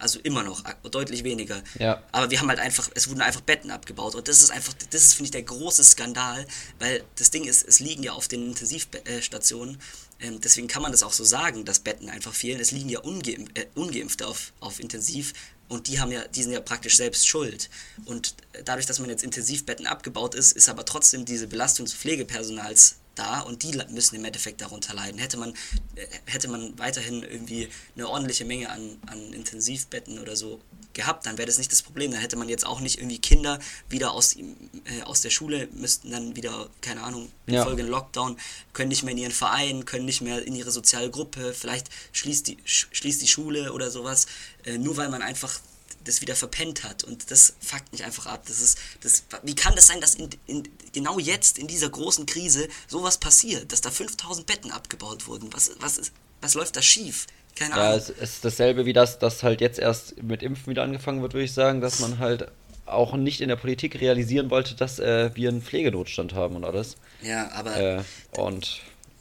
[0.00, 1.62] Also immer noch, deutlich weniger.
[1.78, 2.02] Ja.
[2.12, 4.14] Aber wir haben halt einfach, es wurden einfach Betten abgebaut.
[4.14, 6.46] Und das ist einfach, das ist, finde ich, der große Skandal,
[6.78, 9.78] weil das Ding ist, es liegen ja auf den Intensivstationen,
[10.20, 12.60] ähm, deswegen kann man das auch so sagen, dass Betten einfach fehlen.
[12.60, 15.32] Es liegen ja Ungeimpf, äh, Ungeimpfte auf, auf Intensiv
[15.68, 17.70] und die haben ja, die sind ja praktisch selbst schuld.
[18.04, 18.34] Und
[18.64, 23.40] dadurch, dass man jetzt Intensivbetten abgebaut ist, ist aber trotzdem diese Belastung des Pflegepersonals da
[23.40, 25.18] und die müssen im Endeffekt darunter leiden.
[25.18, 25.50] Hätte man,
[25.94, 30.60] äh, hätte man weiterhin irgendwie eine ordentliche Menge an, an Intensivbetten oder so
[30.92, 32.10] gehabt, dann wäre das nicht das Problem.
[32.10, 36.10] Dann hätte man jetzt auch nicht irgendwie Kinder wieder aus, äh, aus der Schule, müssten
[36.10, 37.64] dann wieder, keine Ahnung, ja.
[37.64, 38.36] Folge Lockdown,
[38.72, 42.48] können nicht mehr in ihren Verein, können nicht mehr in ihre soziale Gruppe, vielleicht schließt
[42.48, 44.26] die, schließt die Schule oder sowas,
[44.64, 45.60] äh, nur weil man einfach
[46.04, 47.04] das wieder verpennt hat.
[47.04, 48.42] Und das fuckt mich einfach ab.
[48.46, 52.26] Das ist, das, wie kann das sein, dass in, in, genau jetzt, in dieser großen
[52.26, 53.72] Krise, sowas passiert?
[53.72, 55.52] Dass da 5000 Betten abgebaut wurden?
[55.52, 57.26] Was, was, ist, was läuft da schief?
[57.56, 57.86] Keine Ahnung.
[57.86, 61.34] Ja, es ist dasselbe wie das, dass halt jetzt erst mit Impfen wieder angefangen wird,
[61.34, 62.48] würde ich sagen, dass man halt
[62.86, 66.96] auch nicht in der Politik realisieren wollte, dass äh, wir einen Pflegenotstand haben und alles.
[67.22, 67.76] Ja, aber.
[67.76, 68.80] Äh, und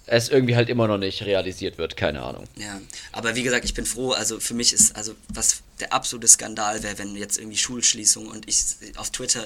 [0.10, 2.46] es irgendwie halt immer noch nicht realisiert wird, keine Ahnung.
[2.56, 6.28] Ja, aber wie gesagt, ich bin froh, also für mich ist, also was der absolute
[6.28, 9.46] Skandal wäre, wenn jetzt irgendwie Schulschließung und ich auf Twitter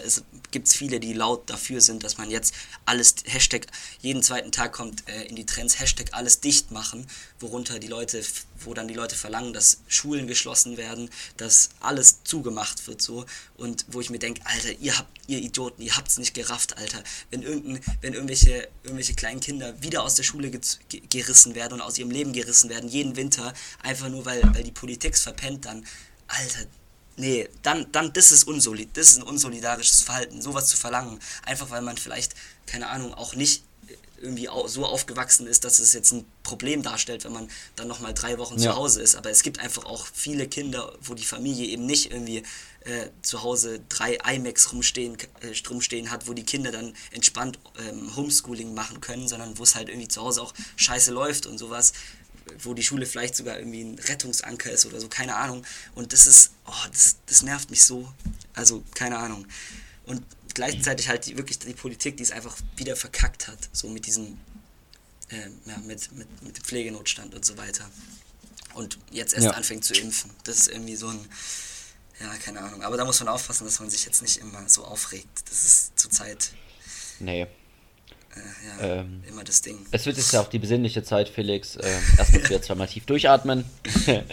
[0.52, 2.54] gibt es viele, die laut dafür sind, dass man jetzt
[2.86, 3.68] alles Hashtag
[4.02, 7.08] jeden zweiten Tag kommt äh, in die Trends Hashtag alles dicht machen,
[7.40, 8.24] worunter die Leute,
[8.60, 13.26] wo dann die Leute verlangen, dass Schulen geschlossen werden, dass alles zugemacht wird so.
[13.58, 17.04] Und wo ich mir denke, Alter, ihr habt ihr Idioten, ihr habt's nicht gerafft, Alter,
[17.30, 20.52] wenn irgendein, wenn irgendwelche irgendwelche kleinen Kinder wieder aus der Schule
[21.10, 24.72] gerissen werden und aus ihrem Leben gerissen werden jeden Winter einfach nur weil weil die
[24.72, 25.86] Politik's verpennt dann
[26.40, 26.66] Alter,
[27.18, 31.70] nee, dann, dann, das ist unsolid, das ist ein unsolidarisches Verhalten, sowas zu verlangen, einfach
[31.70, 32.34] weil man vielleicht,
[32.66, 33.64] keine Ahnung, auch nicht
[34.24, 38.38] irgendwie so aufgewachsen ist, dass es jetzt ein Problem darstellt, wenn man dann nochmal drei
[38.38, 38.72] Wochen ja.
[38.72, 39.16] zu Hause ist.
[39.16, 42.44] Aber es gibt einfach auch viele Kinder, wo die Familie eben nicht irgendwie
[42.86, 48.16] äh, zu Hause drei iMacs rumstehen, äh, rumstehen hat, wo die Kinder dann entspannt ähm,
[48.16, 51.92] Homeschooling machen können, sondern wo es halt irgendwie zu Hause auch scheiße läuft und sowas
[52.60, 55.66] wo die Schule vielleicht sogar irgendwie ein Rettungsanker ist oder so, keine Ahnung.
[55.96, 58.12] Und das ist, oh, das, das nervt mich so.
[58.54, 59.46] Also, keine Ahnung.
[60.06, 64.06] Und gleichzeitig halt die, wirklich die Politik, die es einfach wieder verkackt hat, so mit
[64.06, 64.38] diesem,
[65.30, 67.90] äh, ja, mit, mit, mit dem Pflegenotstand und so weiter.
[68.76, 69.52] und jetzt erst Ja.
[69.52, 70.32] anfängt zu impfen.
[70.46, 71.30] Das ist irgendwie so ein,
[72.20, 72.82] ja, keine Ahnung.
[72.84, 75.44] Aber da muss man aufpassen, dass man sich jetzt nicht immer so aufregt.
[75.50, 76.52] Das ist zurzeit
[77.20, 77.48] Nee.
[78.36, 79.86] Äh, ja, Ähm, immer das Ding.
[79.92, 81.76] Es wird jetzt ja auch die besinnliche Zeit, Felix.
[81.76, 81.82] Ähm,
[82.18, 83.66] erstmal wieder zweimal tief durchatmen.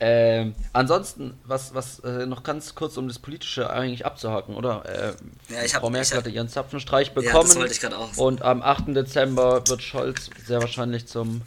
[0.00, 4.84] ähm, ansonsten, was, was äh, noch ganz kurz, um das Politische eigentlich abzuhaken, oder?
[4.86, 7.54] Äh, Ja, ich hab- Frau Merkel ich hab- hatte ihren Zapfenstreich das bekommen.
[7.56, 8.16] wollte ich grad auch.
[8.16, 8.94] Und am 8.
[8.94, 11.42] Dezember wird Scholz sehr wahrscheinlich zum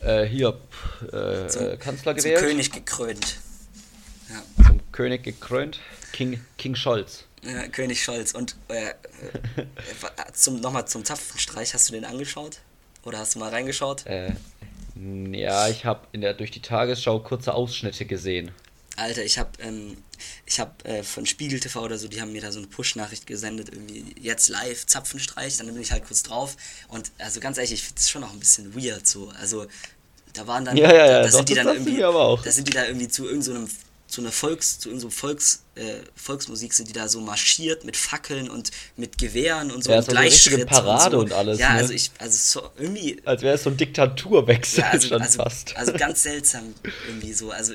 [0.00, 0.56] äh, hier
[1.12, 2.40] äh, Zum- Kanzler Zum gewählt.
[2.40, 3.36] König gekrönt.
[4.30, 4.64] Ja.
[4.66, 5.78] Zum König gekrönt.
[6.14, 7.24] King, King Scholz.
[7.42, 8.32] Ja, König Scholz.
[8.32, 8.90] Und äh,
[9.56, 12.60] äh, zum, nochmal zum Zapfenstreich, hast du den angeschaut?
[13.02, 14.06] Oder hast du mal reingeschaut?
[14.06, 14.32] Äh,
[14.94, 18.52] ja, ich habe in der durch die Tagesschau kurze Ausschnitte gesehen.
[18.96, 19.96] Alter, ich habe ähm,
[20.46, 23.26] ich hab, äh, von Spiegel TV oder so, die haben mir da so eine Push-Nachricht
[23.26, 26.56] gesendet, irgendwie jetzt live, Zapfenstreich, dann bin ich halt kurz drauf.
[26.86, 29.30] Und also ganz ehrlich, ich finde das schon auch ein bisschen weird so.
[29.30, 29.66] Also
[30.32, 32.86] da waren dann, Ja, ja, ja, da, sind die dann irgendwie, da sind die da
[32.86, 33.68] irgendwie zu irgendeinem
[34.14, 35.82] zu einer Volks, zu irgendeinem Volks, äh,
[36.14, 40.12] Volksmusik sind die da so marschiert mit Fackeln und mit Gewehren und so Ja, so
[40.12, 41.20] richtige Gleichschritt Parade so.
[41.20, 41.80] und alles, Ja, ne?
[41.80, 45.42] also ich, also so irgendwie Als wäre es so ein Diktaturwechsel ja, also, schon also,
[45.42, 45.76] fast.
[45.76, 46.74] also ganz seltsam
[47.08, 47.50] irgendwie so.
[47.50, 47.74] Also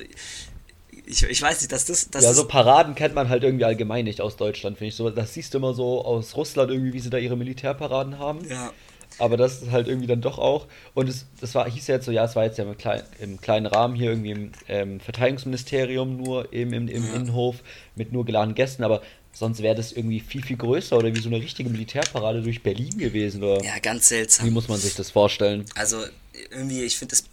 [1.04, 4.06] ich, ich weiß nicht, dass das, das ja, so Paraden kennt man halt irgendwie allgemein
[4.06, 4.94] nicht aus Deutschland, finde ich.
[4.94, 8.48] So, das siehst du immer so aus Russland irgendwie, wie sie da ihre Militärparaden haben.
[8.48, 8.72] ja,
[9.20, 10.66] Aber das ist halt irgendwie dann doch auch.
[10.94, 13.02] Und es, das war, hieß ja jetzt so, ja, es war jetzt ja im, klein,
[13.20, 17.14] im kleinen Rahmen hier irgendwie im ähm, Verteidigungsministerium, nur eben im, im Ja.
[17.14, 17.56] Innenhof
[17.96, 19.02] mit nur geladenen Gästen, aber
[19.32, 22.98] sonst wäre das irgendwie viel, viel größer oder wie so eine richtige Militärparade durch Berlin
[22.98, 23.42] gewesen.
[23.42, 24.50] Oder ja, ganz wie seltsam.
[24.50, 25.64] muss man sich das vorstellen?
[25.74, 26.02] Also
[26.50, 27.24] irgendwie, ich finde das,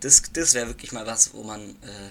[0.00, 2.10] das, das wäre wirklich mal was, wo man, äh,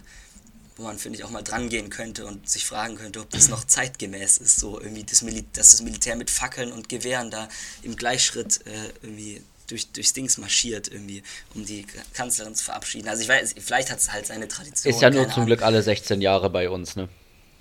[0.77, 3.49] wo man finde ich auch mal dran gehen könnte und sich fragen könnte, ob das
[3.49, 7.49] noch zeitgemäß ist, so irgendwie das Mil dass das Militär mit Fackeln und Gewehren da
[7.83, 13.07] im Gleichschritt äh, irgendwie durch, durchs Dings marschiert, irgendwie, um die Kanzlerin zu verabschieden.
[13.09, 14.93] Also ich weiß, vielleicht hat es halt seine Tradition.
[14.93, 15.45] Ist ja nur zum Ahnung.
[15.47, 17.09] Glück alle 16 Jahre bei uns, ne?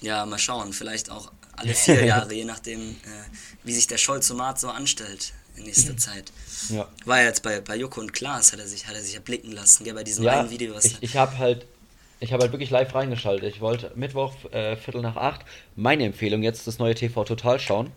[0.01, 0.73] Ja, mal schauen.
[0.73, 2.95] Vielleicht auch alle vier Jahre, je nachdem, äh,
[3.65, 6.33] wie sich der Scholzomat so anstellt in nächster Zeit.
[6.69, 6.89] Ja.
[7.05, 9.21] War ja jetzt bei, bei Joko und Klaas, hat er sich, hat er sich ja
[9.21, 11.67] blicken lassen, gell, bei diesem Ja, einen Video, was ich, ich habe halt,
[12.21, 13.55] ich habe halt wirklich live reingeschaltet.
[13.55, 15.43] Ich wollte Mittwoch, äh, Viertel nach acht,
[15.75, 17.91] meine Empfehlung jetzt das neue TV Total schauen.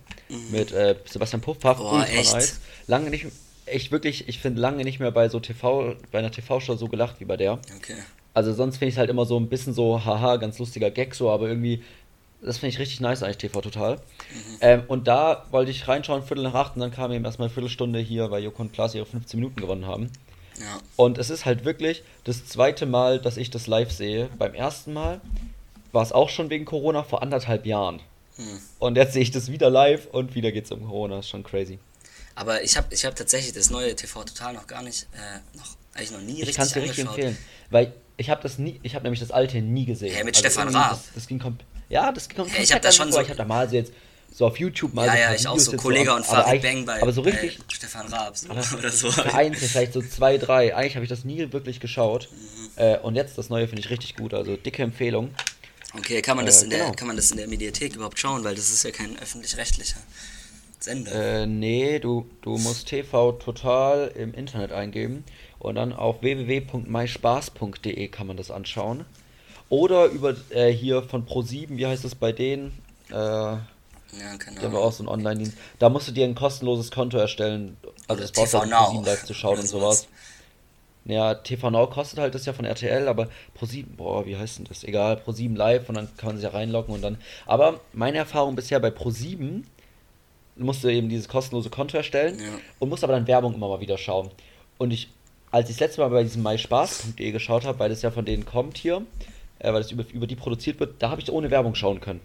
[0.51, 1.84] Mit äh, Sebastian Puffpaff, Mhm.
[1.84, 2.34] Boah, echt?
[2.34, 2.60] nice.
[2.88, 3.25] Lange nicht,
[3.71, 7.15] ich wirklich, ich finde lange nicht mehr bei so TV, bei einer TV-Show so gelacht
[7.19, 7.53] wie bei der.
[7.77, 7.95] Okay.
[8.34, 11.15] Also sonst finde ich es halt immer so ein bisschen so, haha, ganz lustiger Gag
[11.15, 11.84] so, aber irgendwie,
[12.41, 13.95] das finde ich richtig nice eigentlich, TV Total.
[13.95, 13.99] Mhm.
[14.62, 17.53] Ähm, und da wollte ich reinschauen, Viertel nach acht, und dann kam eben erstmal eine
[17.53, 20.12] Viertelstunde hier, weil Joko und Klaas ihre 15 Minuten gewonnen haben.
[20.60, 20.80] Ja.
[20.95, 24.30] Und es ist halt wirklich das zweite Mal, dass ich das live sehe.
[24.38, 25.22] Beim ersten Mal
[25.91, 28.02] war es auch schon wegen Corona vor anderthalb Jahren.
[28.36, 28.60] Hm.
[28.80, 31.19] Und jetzt sehe ich das wieder live und wieder geht es um Corona.
[31.19, 31.80] Ist schon crazy.
[32.36, 35.76] Aber ich habe ich hab tatsächlich das neue TV Total noch gar nicht, äh, noch,
[35.93, 37.38] eigentlich noch nie Ich richtig kann es dir richtig empfehlen.
[37.69, 40.15] Weil ich habe das nie, ich habe nämlich das alte nie gesehen.
[40.15, 40.91] Hä, mit Stefan irgendwie, Raab?
[40.91, 41.58] Das, das ging kom
[41.89, 43.13] ja, das ging kom Hä, ich hab da schon vor.
[43.13, 43.91] so- Ich habe da mal so jetzt
[44.31, 46.25] so auf YouTube mal Ja, so ja, ich auch Videos so jetzt Kollege so, und
[46.25, 49.11] Farid Bang bei, Aber so richtig, bei Stefan Raab so, Aber oder so.
[49.11, 50.75] vereinzelt, vielleicht so zwei, drei.
[50.75, 52.29] Eigentlich habe ich das nie wirklich geschaut.
[52.31, 52.83] Mhm.
[52.83, 54.33] Äh, und jetzt das neue finde ich richtig gut.
[54.33, 55.31] Also dicke Empfehlung.
[55.97, 56.91] Okay, kann man, das Äh, in der, genau.
[56.93, 59.97] kann man das in der Mediathek überhaupt schauen, weil das ist ja kein öffentlich-rechtlicher
[60.79, 61.41] Sender.
[61.41, 65.23] Äh, nee, du, du musst TV total im Internet eingeben
[65.57, 69.05] und dann auf www.myspaß.de kann man das anschauen.
[69.69, 72.71] Oder über äh, hier von Pro7, wie heißt das bei denen?
[73.11, 73.57] Äh,
[74.17, 75.58] ja, keine die haben auch so einen Online-Dienst.
[75.80, 77.78] Da musst du dir ein kostenloses Konto erstellen.
[78.08, 80.02] Also Oder das brauchst du live zu schauen und sowas.
[80.02, 80.08] sowas.
[81.06, 84.65] Ja, TV Now kostet halt das ja von RTL, aber Pro7, boah, wie heißt denn
[84.65, 84.84] das?
[84.84, 87.17] Egal, Pro7 live und dann kann man sich ja reinloggen und dann.
[87.45, 89.63] Aber meine Erfahrung bisher bei Pro7
[90.58, 92.45] musst du eben dieses kostenlose Konto erstellen Ja.
[92.80, 94.30] und musst aber dann Werbung immer mal wieder schauen.
[94.78, 95.10] Und ich,
[95.52, 98.45] als ich das letzte Mal bei diesem myspaß.de geschaut habe, weil das ja von denen
[98.45, 99.02] kommt hier,
[99.60, 102.22] äh, weil das über, über die produziert wird, da habe ich ohne Werbung schauen können.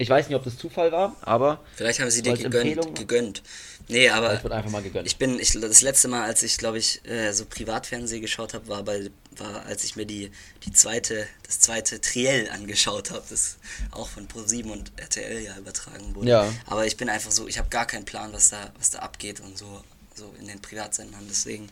[0.00, 3.42] Ich weiß nicht, ob das Zufall war, aber Vielleicht haben sie dir gegönnt, gegönnt.
[3.88, 5.06] Nee, aber es wird einfach mal gegönnt.
[5.06, 8.68] ich bin, ich, das letzte Mal, als ich, glaube ich, äh, so Privatfernsehen geschaut habe,
[8.68, 10.30] war bei, war, als ich mir die,
[10.64, 13.58] die zweite, das zweite Triell angeschaut habe, das
[13.90, 16.28] auch von Pro7 und RTL ja übertragen wurde.
[16.28, 16.52] Ja.
[16.66, 19.40] Aber ich bin einfach so, ich habe gar keinen Plan, was da, was da abgeht
[19.40, 19.82] und so,
[20.14, 21.24] so in den Privatsendern.
[21.28, 21.68] Deswegen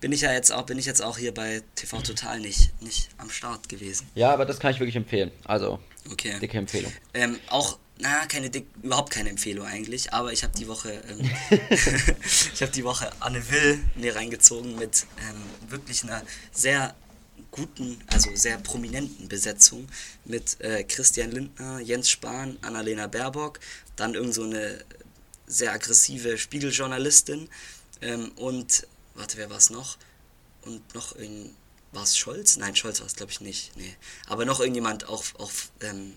[0.00, 3.08] bin ich ja jetzt auch, bin ich jetzt auch hier bei TV Total nicht, nicht
[3.18, 4.08] am Start gewesen.
[4.14, 5.32] Ja, aber das kann ich wirklich empfehlen.
[5.44, 6.38] Also, Okay.
[6.38, 6.92] dicke Empfehlung.
[7.14, 11.30] Ähm, auch, na, keine dick, überhaupt keine Empfehlung eigentlich, aber ich habe die Woche, ähm,
[12.54, 16.94] ich habe die Woche Anne Will mir reingezogen mit ähm, wirklich einer sehr
[17.50, 19.88] guten, also sehr prominenten Besetzung
[20.24, 23.60] mit äh, Christian Lindner, Jens Spahn, Annalena Baerbock,
[23.96, 24.84] dann irgend so eine
[25.46, 27.48] sehr aggressive Spiegeljournalistin
[28.02, 29.96] ähm, und, warte, wer war es noch?
[30.62, 31.50] Und noch in,
[31.92, 32.56] war es Scholz?
[32.56, 33.76] Nein, Scholz war es, glaube ich, nicht.
[33.76, 33.94] Nee.
[34.26, 36.14] Aber noch irgendjemand auch, auch ähm,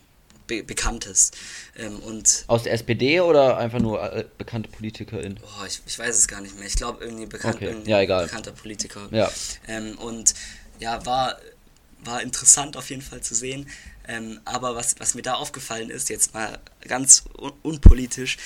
[0.48, 1.32] Be Bekanntes.
[1.78, 5.40] Ähm, und Aus der SPD oder einfach nur äh, bekannte Politikerin?
[5.44, 6.68] oh, ich, ich weiß es gar nicht mehr.
[6.68, 9.08] Ich glaube, irgendwie bekannt, Okay, irgendein ja, bekannter Politiker.
[9.12, 9.32] Ja.
[9.68, 10.34] Ähm, und
[10.80, 11.38] ja, war,
[12.04, 13.70] war interessant auf jeden Fall zu sehen.
[14.08, 18.38] Ähm, aber was, was mir da aufgefallen ist, jetzt mal ganz un unpolitisch,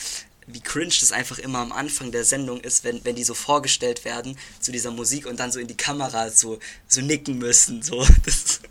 [0.48, 4.06] wie cringe das einfach immer am Anfang der Sendung ist, wenn, wenn die so vorgestellt
[4.06, 7.82] werden zu dieser Musik und dann so in die Kamera so, so nicken müssen.
[7.82, 8.06] So.
[8.26, 8.62] Das,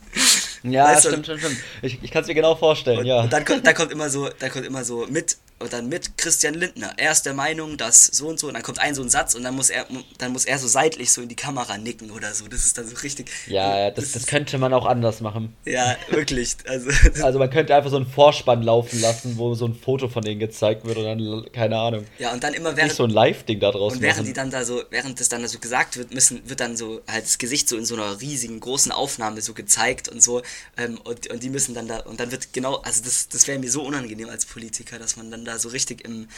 [0.63, 1.57] Ja, stimmt, stimmt, stimmt.
[1.81, 3.23] Ich, ich kann es mir genau vorstellen, und, ja.
[3.23, 6.17] und dann, kommt, dann kommt immer so, dann kommt immer so mit und dann mit
[6.19, 6.93] Christian Lindner.
[6.97, 9.35] Er ist der Meinung, dass so und so und dann kommt ein so ein Satz
[9.35, 9.87] und dann muss er
[10.19, 12.47] dann muss er so seitlich so in die Kamera nicken oder so.
[12.49, 13.31] Das ist dann so richtig.
[13.47, 15.55] ja, das, das ist- könnte man auch anders machen.
[15.65, 16.57] ja wirklich.
[16.67, 16.91] Also
[17.23, 20.41] Also man könnte einfach so einen Vorspann laufen lassen, wo so ein Foto von denen
[20.41, 23.61] gezeigt wird und dann, keine Ahnung, ja und dann immer nicht während so ein Live-Ding
[23.61, 24.27] da draus und während machen.
[24.27, 27.25] die dann da so, während das dann so gesagt wird, müssen, wird dann so halt
[27.25, 30.43] das Gesicht so in so einer riesigen, großen Aufnahme so gezeigt und so.
[30.77, 33.59] Ähm, und, und die müssen dann da, und dann wird genau, also das, das wäre
[33.59, 36.29] mir so unangenehm als Politiker, dass man dann da so richtig im,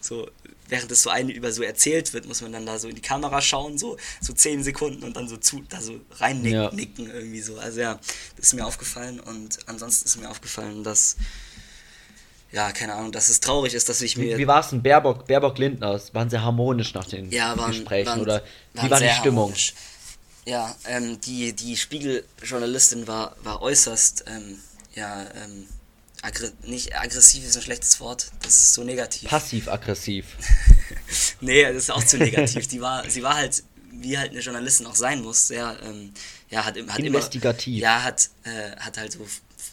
[0.00, 0.28] so,
[0.68, 3.02] während das so eine über so erzählt wird, muss man dann da so in die
[3.02, 6.70] Kamera schauen, so, so zehn Sekunden und dann so zu, da so rein nicken, Ja.
[6.72, 7.58] nicken irgendwie so.
[7.58, 7.98] Also ja,
[8.36, 11.16] das ist mir aufgefallen und ansonsten ist mir aufgefallen, dass,
[12.52, 14.36] ja, keine Ahnung, dass es traurig ist, dass ich mir.
[14.36, 16.00] Wie, wie war es denn Baerbock, Baerbock Lindner?
[16.12, 18.42] Waren sehr harmonisch nach den ja, waren, Gesprächen waren, oder
[18.74, 19.42] waren wie war die Stimmung?
[19.44, 19.74] harmonisch.
[20.46, 24.58] Ja, ähm, die, die Spiegeljournalistin war, war äußerst, ähm,
[24.94, 25.66] ja, ähm,
[26.24, 29.28] aggre nicht aggressiv ist ein schlechtes Wort, das ist so negativ.
[29.28, 30.24] Passiv-aggressiv.
[31.40, 32.66] nee, das ist auch zu negativ.
[32.66, 36.12] Die war, sie war halt, wie halt eine Journalistin auch sein muss, sehr, ähm,
[36.50, 37.78] ja, hat, hat Investigativ.
[37.78, 39.20] Immer, ja, hat, äh, hat halt so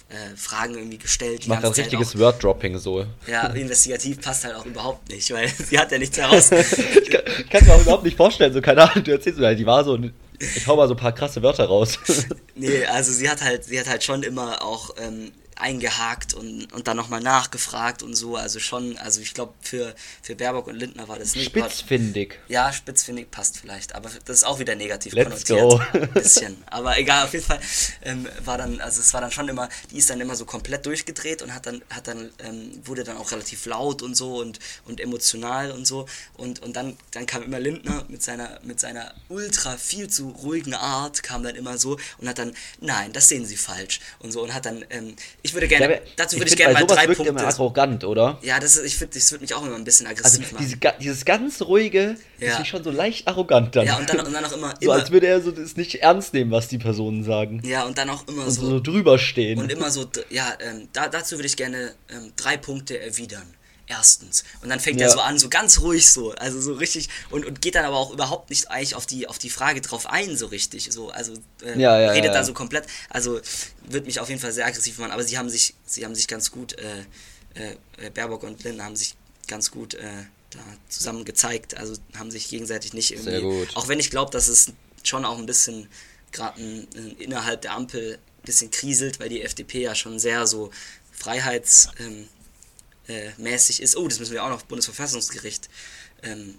[0.09, 1.47] äh, Fragen irgendwie gestellt.
[1.47, 2.17] Macht ein richtiges.
[2.17, 3.05] Word-Dropping so.
[3.27, 6.51] Ja, investigativ passt halt auch überhaupt nicht, weil sie hat ja nichts heraus.
[6.51, 9.65] Ich kann, kann mir auch überhaupt nicht vorstellen, so keine Ahnung, du erzählst mir, die
[9.65, 9.97] war so,
[10.39, 11.97] ich hau mal so ein paar krasse Wörter raus.
[12.55, 15.31] Nee, also sie hat halt, sie hat halt schon immer auch ähm,
[15.61, 18.35] eingehakt und, und dann nochmal nachgefragt und so.
[18.35, 21.47] Also schon, also ich glaube für, für Baerbock und Lindner war das nicht.
[21.47, 22.39] Spitzfindig.
[22.47, 25.59] Ja, spitzfindig passt vielleicht, aber das ist auch wieder negativ Let's konnotiert.
[25.61, 25.81] go.
[25.99, 26.63] Ein bisschen.
[26.65, 27.59] Aber egal, auf jeden Fall
[28.01, 30.85] ähm, war dann, also es war dann schon immer, die ist dann immer so komplett
[30.85, 34.59] durchgedreht und hat dann, hat dann, ähm, wurde dann auch relativ laut und so und,
[34.85, 36.07] und emotional und so.
[36.37, 40.73] Und, und dann, dann kam immer Lindner mit seiner, mit seiner ultra viel zu ruhigen
[40.73, 44.41] Art, kam dann immer so und hat dann, nein, das sehen Sie falsch und so
[44.41, 46.85] und hat dann, ähm, ich würde gerne, Ja, dazu ich würde ich find, gerne mal
[46.95, 47.29] drei Punkte.
[47.29, 48.37] immer arrogant, oder?
[48.41, 50.65] Ja, das, ist- ich finde, das würde mich auch immer ein bisschen Also aggressiv machen.
[50.65, 52.57] diese, dieses ganz ruhige, Ja.
[52.59, 53.85] ist schon so leicht arrogant dann.
[53.85, 55.95] Ja, und dann, und dann auch immer, so immer als würde er so das nicht
[55.95, 57.61] ernst nehmen, was die Personen sagen.
[57.65, 59.59] ja, und dann auch immer Und so, so, drüber stehen.
[59.59, 63.43] Und immer so, ja, ähm, da, dazu würde ich gerne ähm, drei Punkte erwidern.
[63.91, 64.45] Erstens.
[64.61, 65.07] Und dann fängt Ja.
[65.07, 67.97] er so an, so ganz ruhig so, also so richtig, und, und geht dann aber
[67.97, 70.89] auch überhaupt nicht eigentlich auf die, auf die Frage drauf ein, so richtig.
[70.91, 72.85] So, also ähm, Ja, ja, redet da so komplett.
[73.09, 73.41] Also
[73.83, 76.29] wird mich auf jeden Fall sehr aggressiv machen, aber sie haben sich, sie haben sich
[76.29, 77.01] ganz gut, äh,
[77.55, 79.15] äh, Baerbock und Lindner haben sich
[79.47, 80.07] ganz gut äh,
[80.51, 83.31] da zusammen gezeigt, also haben sich gegenseitig nicht irgendwie.
[83.31, 83.75] Sehr gut.
[83.75, 84.71] Auch wenn ich glaube, dass es
[85.03, 85.89] schon auch ein bisschen
[86.31, 86.61] gerade
[87.19, 90.71] innerhalb der Ampel ein bisschen kriselt, weil die FDP ja schon sehr so
[91.11, 92.27] freiheitsmäßig ähm,
[93.07, 93.95] äh, mäßig ist.
[93.97, 95.69] Oh, das müssen wir auch noch, Bundesverfassungsgericht
[96.23, 96.55] ähm,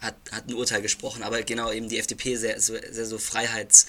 [0.00, 3.86] hat, hat ein Urteil gesprochen, aber genau eben die FDP sehr, so, sehr so freiheits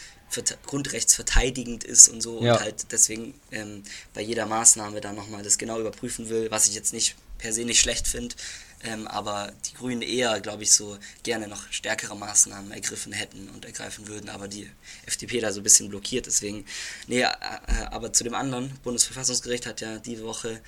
[0.65, 2.53] grundrechtsverteidigend ist und so Ja.
[2.55, 6.75] und halt deswegen ähm, bei jeder Maßnahme dann nochmal das genau überprüfen will, was ich
[6.75, 8.35] jetzt nicht per se nicht schlecht finde,
[8.83, 13.65] ähm, aber die Grünen eher, glaube ich, so gerne noch stärkere Maßnahmen ergriffen hätten und
[13.65, 14.69] ergreifen würden, aber die
[15.05, 16.65] FDP da so ein bisschen blockiert, deswegen,
[17.07, 20.61] nee, äh, äh, aber zu dem anderen, Bundesverfassungsgericht hat ja die Woche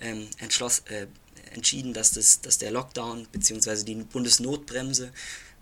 [0.00, 1.06] ähm, entschloss, äh,
[1.54, 3.84] entschieden, dass, das, dass der Lockdown bzw.
[3.84, 5.12] die Bundesnotbremse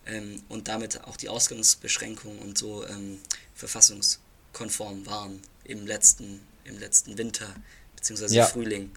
[0.07, 3.19] ähm, und damit auch die Ausgangsbeschränkungen und so ähm,
[3.55, 7.55] verfassungskonform waren im letzten, im letzten Winter
[7.97, 8.35] bzw.
[8.35, 8.47] Ja.
[8.47, 8.91] Frühling.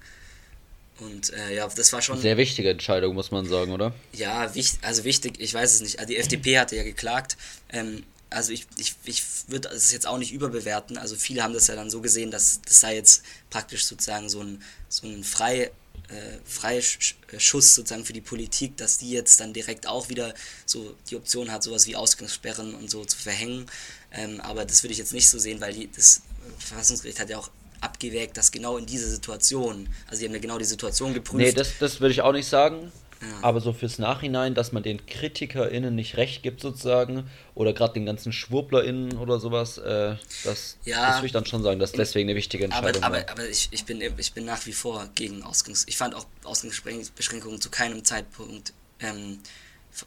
[0.99, 2.21] Und äh, ja, das war schon.
[2.21, 3.93] Sehr wichtige Entscheidung, muss man sagen, oder?
[4.13, 5.99] Ja, wichtig, also wichtig, ich weiß es nicht.
[5.99, 7.35] Also die FDP hatte ja geklagt.
[7.69, 10.97] Ähm, also ich, ich, ich würde es jetzt auch nicht überbewerten.
[10.97, 14.41] Also viele haben das ja dann so gesehen, dass das sei jetzt praktisch sozusagen so
[14.41, 15.71] ein, so ein frei,
[16.09, 20.33] äh, Freischuss sozusagen für die Politik, dass die jetzt dann direkt auch wieder
[20.65, 23.67] so die Option hat, sowas wie Ausgangssperren und so zu verhängen.
[24.11, 26.21] Ähm, aber das würde ich jetzt nicht so sehen, weil die, das
[26.59, 27.49] Verfassungsgericht hat ja auch
[27.81, 31.45] abgewägt, dass genau in dieser Situation, also die haben ja genau die Situation geprüft.
[31.45, 32.91] Nee, das, das würde ich auch nicht sagen.
[33.21, 33.27] Ja.
[33.41, 38.05] Aber so fürs Nachhinein, dass man den KritikerInnen nicht recht gibt, sozusagen, oder gerade den
[38.05, 41.07] ganzen SchwurblerInnen oder sowas, äh, das, Ja.
[41.07, 43.29] das würde ich dann schon sagen, dass deswegen eine wichtige Aber, Entscheidung aber, war.
[43.29, 45.85] aber ich, ich, bin, ich bin nach wie vor gegen Ausgangs...
[45.87, 49.39] Ich fand auch Ausgangsbeschränkungen zu keinem Zeitpunkt ähm,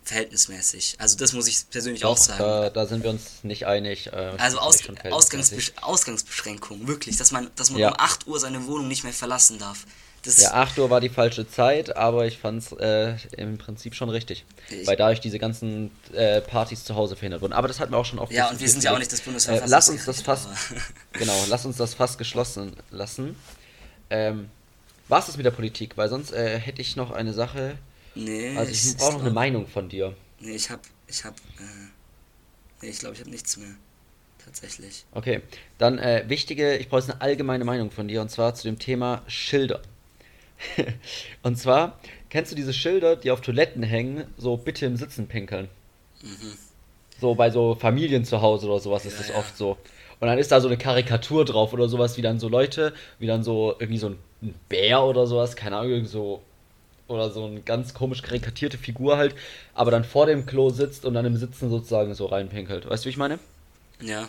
[0.05, 0.97] verhältnismäßig.
[0.99, 2.39] Also das muss ich persönlich Doch, auch sagen.
[2.39, 4.09] Da, da sind wir uns nicht einig.
[4.09, 7.89] Äh, also Aus, schon Ausgangsbe Ausgangsbeschränkung, wirklich, dass man, dass man Ja.
[7.89, 9.87] um 8 Uhr seine Wohnung nicht mehr verlassen darf.
[10.25, 13.95] Das Ja, 8 Uhr war die falsche Zeit, aber ich fand es äh, im Prinzip
[13.95, 14.45] schon richtig.
[14.69, 17.53] Ich- weil dadurch diese ganzen äh, Partys zu Hause verhindert wurden.
[17.53, 19.21] Aber das hatten wir auch schon oft Ja, und wir sind ja auch nicht das
[19.21, 20.25] äh, Lass uns das Bundesverfassungsgericht.
[20.25, 20.93] fast.
[21.15, 23.37] genau, lass uns das fast geschlossen lassen.
[24.11, 24.51] Ähm,
[25.09, 25.97] was ist mit der Politik?
[25.97, 27.77] Weil sonst äh, hätte ich noch eine Sache.
[28.15, 30.15] nee, Also ich brauche noch eine Meinung von dir.
[30.41, 31.63] Nee, ich hab, ich hab, äh,
[32.83, 33.71] nee, ich glaube, ich habe nichts mehr.
[34.45, 35.05] Tatsächlich.
[35.13, 35.43] Okay,
[35.79, 38.79] dann äh, wichtige, ich brauche jetzt eine allgemeine Meinung von dir und zwar zu dem
[38.79, 39.81] Thema Schilder.
[41.43, 41.99] und zwar,
[42.31, 45.69] kennst du diese Schilder, die auf Toiletten hängen, so bitte im Sitzen pinkeln?
[47.21, 49.17] So bei so Familien zu Hause oder sowas ist Mhm.
[49.17, 49.39] Ja, das ja.
[49.39, 49.79] oft so.
[50.21, 53.27] Und dann ist da so eine Karikatur drauf oder sowas, wie dann so Leute, wie
[53.27, 56.43] dann so irgendwie so ein, ein Bär oder sowas, keine Ahnung, so
[57.07, 59.35] oder so eine ganz komisch karikatierte Figur halt,
[59.75, 62.89] aber dann vor dem Klo sitzt und dann im Sitzen sozusagen so reinpinkelt.
[62.89, 63.39] Weißt du, wie ich meine?
[64.01, 64.29] Ja.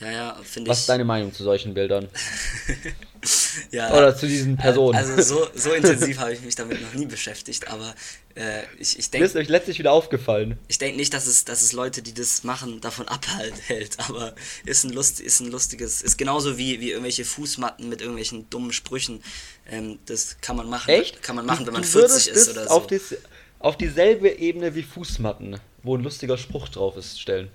[0.00, 0.70] Ja, ja, finde ich.
[0.72, 2.08] Was ist deine Meinung zu solchen Bildern?
[3.70, 4.96] ja, Oder zu diesen Personen?
[4.98, 7.94] Also so, so intensiv habe ich mich damit noch nie beschäftigt, aber
[8.34, 10.58] äh, ich, ich Mir ist denke euch letztlich wieder aufgefallen.
[10.68, 14.34] ich denk nicht, dass es, dass es Leute, die das machen, davon abhält, aber
[14.66, 18.72] ist ein, Lust, ist ein lustiges, ist genauso wie, wie irgendwelche Fußmatten mit irgendwelchen dummen
[18.72, 19.22] Sprüchen.
[19.70, 20.90] Ähm, das kann man machen.
[20.90, 21.22] Echt?
[21.22, 22.88] Kann man machen, Du- wenn man du 40 würdest ist oder auf, so.
[22.88, 23.14] dies,
[23.60, 27.48] auf dieselbe Ebene wie Fußmatten, wo ein lustiger Spruch drauf ist, stellen.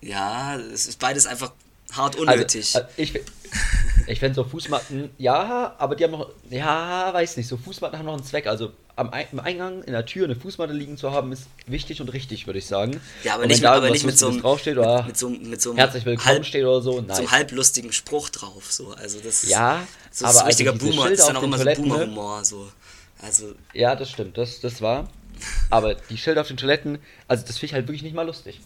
[0.00, 1.52] Ja, es ist beides einfach
[1.92, 2.74] hart unnötig.
[2.74, 3.20] Also, ich
[4.06, 8.06] ich fände so Fußmatten, ja, aber die haben noch, ja, weiß nicht, so Fußmatten haben
[8.06, 8.46] noch einen Zweck.
[8.46, 12.08] Also am im Eingang in der Tür eine Fußmatte liegen zu haben, ist wichtig und
[12.12, 13.00] richtig, würde ich sagen.
[13.24, 15.60] ja, aber nicht, da aber nicht mit so einem draufsteht oder mit, mit so, mit
[15.60, 17.16] so einem herzlich willkommen halb, steht oder so, so nein.
[17.18, 18.72] einem halblustigen Spruch drauf.
[18.72, 18.92] So.
[18.92, 21.58] Also das ist, Ja, so, aber so also richtiger Boomer, das ist dann auch immer
[21.58, 21.94] so Toiletten, ne?
[21.94, 22.44] Boomer-Humor.
[22.44, 22.70] So.
[23.20, 25.08] Also, Ja, das stimmt, das, das war.
[25.70, 28.60] Aber die Schilder auf den Toiletten, also das finde ich halt wirklich nicht mal lustig.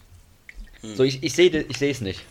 [0.81, 0.95] Hm.
[0.95, 2.21] So, ich, ich sehe ich es nicht.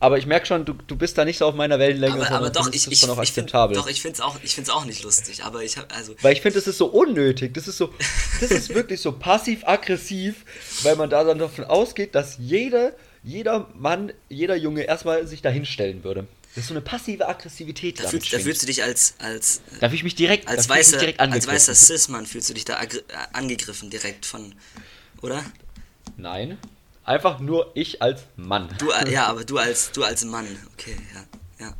[0.00, 2.50] Aber ich merke schon, du, du bist da nicht so auf meiner Wellenlänge, aber, aber
[2.50, 3.74] doch, ich, ich, ich find, akzeptabel.
[3.74, 6.34] doch, ich finde es auch, ich find's auch nicht lustig, aber ich habe, also, Weil
[6.34, 7.54] ich finde, das ist so unnötig.
[7.54, 7.90] Das ist so,
[8.40, 10.44] das ist wirklich so passiv-aggressiv,
[10.82, 15.48] weil man da dann davon ausgeht, dass jeder, jeder Mann, jeder Junge erstmal sich da
[15.48, 16.26] hinstellen würde.
[16.54, 17.98] Das ist so eine passive Aggressivität.
[17.98, 20.98] da fühlst, da fühlst du dich als, als, da fühle ich mich direkt, als, weißer,
[20.98, 22.88] direkt als weißer Cis-Mann fühlst du dich da äh,
[23.32, 24.54] angegriffen direkt von,
[25.22, 25.42] oder?
[26.16, 26.58] Nein,
[27.04, 28.68] einfach nur ich als Mann.
[28.78, 31.74] Du, äh, ja, aber du als, du als Mann, okay, ja, ja.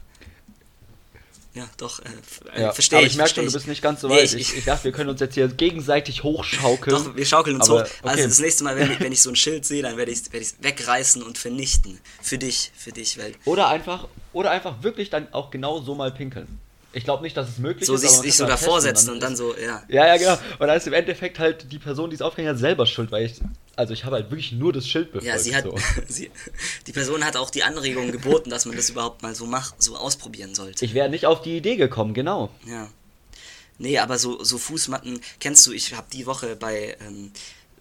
[1.54, 2.08] Ja, doch, äh,
[2.56, 3.12] äh, Ja, verstehe aber ich.
[3.12, 4.24] ich merke schon, du bist nicht ganz so Nee, weit.
[4.24, 6.96] ich- ich, ich, dachte, wir können uns jetzt hier gegenseitig hochschaukeln.
[6.96, 7.88] Doch, wir schaukeln uns Aber, hoch.
[8.02, 8.24] Also okay.
[8.28, 10.32] das nächste Mal, wenn ich, wenn ich so ein Schild sehe, dann werde ich es
[10.32, 12.00] werd wegreißen und vernichten.
[12.20, 16.10] Für dich, für dich, weil Oder einfach, oder einfach wirklich dann auch genau so mal
[16.10, 16.58] pinkeln.
[16.94, 18.02] Ich glaube nicht, dass es möglich so ist.
[18.02, 19.82] sich, man sich kann so davor setzen und dann so, ja.
[19.88, 20.38] Ja, ja, genau.
[20.58, 23.26] Und dann ist im Endeffekt halt die Person, die es aufgehängt hat, selber schuld, weil
[23.26, 23.40] ich,
[23.76, 25.26] also ich habe halt wirklich nur das Schild befolgt.
[25.26, 25.76] Ja, sie hat, so.
[26.08, 26.30] sie,
[26.86, 29.96] die Person hat auch die Anregung geboten, dass man das überhaupt mal so macht, so
[29.96, 30.84] ausprobieren sollte.
[30.84, 32.50] Ich wäre nicht auf die Idee gekommen, genau.
[32.66, 32.88] Ja.
[33.78, 37.32] Nee, aber so, so Fußmatten, kennst du, ich habe die Woche bei ähm,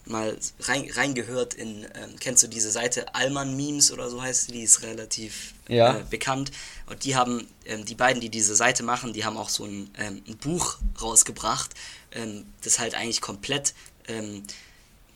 [0.05, 4.51] mal rein, reingehört in, ähm, kennst du diese Seite Alman Memes oder so heißt sie,
[4.53, 5.97] die ist relativ Ja.
[5.99, 6.51] äh, bekannt.
[6.87, 9.89] Und die haben, ähm, die beiden, die diese Seite machen, die haben auch so ein,
[9.97, 11.71] ähm, ein Buch rausgebracht,
[12.11, 13.73] ähm, das halt eigentlich komplett
[14.07, 14.43] ähm,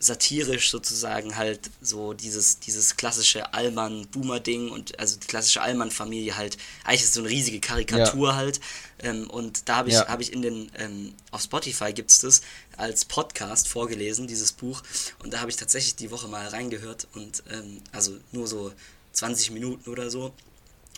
[0.00, 7.00] satirisch sozusagen halt so dieses, dieses klassische Allmann-Boomer-Ding und also die klassische Allmann-Familie halt, eigentlich
[7.02, 8.60] ist es so eine riesige Karikatur halt.
[9.00, 10.06] Ähm, und da habe ich, Ja.
[10.08, 12.42] habe ich in den, ähm, auf Spotify gibt es das
[12.76, 14.82] als Podcast vorgelesen, dieses Buch.
[15.22, 18.72] Und da habe ich tatsächlich die Woche mal reingehört und ähm, also nur so
[19.12, 20.32] 20 Minuten oder so.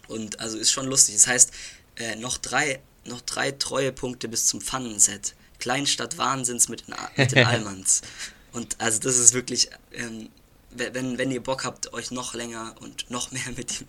[0.09, 1.15] Und also ist schon lustig.
[1.15, 1.51] Das heißt,
[1.97, 5.35] äh, noch drei, noch drei Treuepunkte bis zum Pfannenset.
[5.59, 8.03] Kleinstadt Wahnsinns mit den, mit den Almans.
[8.53, 10.29] Und also das ist wirklich, ähm,
[10.71, 13.87] we- wenn, wenn ihr Bock habt, euch noch länger und noch mehr mit dem,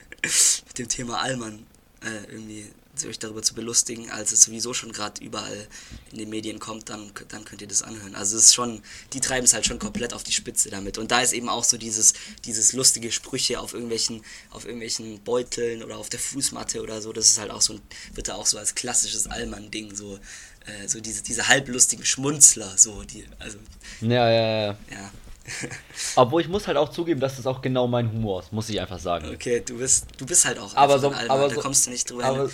[0.67, 1.65] mit dem Thema Allmann
[2.04, 2.65] äh, irgendwie
[3.08, 5.67] euch darüber zu belustigen, als es sowieso schon gerade überall
[6.12, 8.13] in den Medien kommt, dann, dann könnt ihr das anhören.
[8.15, 10.97] Also es ist schon, die treiben es halt schon komplett auf die Spitze damit.
[11.00, 12.13] Und da ist eben auch so dieses,
[12.45, 17.28] dieses lustige Sprüche auf irgendwelchen, auf irgendwelchen Beuteln oder auf der Fußmatte oder so, das
[17.30, 17.80] ist halt auch so
[18.13, 20.19] wird da auch so als klassisches Allmann-Ding, so,
[20.65, 23.58] äh, so diese, diese halblustigen Schmunzler, so, die, also,
[24.02, 24.77] Ja, ja, ja.
[24.92, 25.12] ja.
[26.15, 28.79] Obwohl ich muss halt auch zugeben, dass das auch genau mein Humor ist, muss ich
[28.79, 29.29] einfach sagen.
[29.33, 31.92] Okay, du bist, du bist halt auch Aber so, Allmann, aber da so, kommst du
[31.92, 32.50] nicht drüber aber,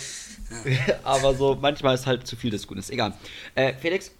[0.64, 0.78] hin.
[1.04, 2.80] aber so, manchmal ist halt zu viel des Guten.
[2.80, 3.12] Ist egal.
[3.54, 4.10] Äh, Felix,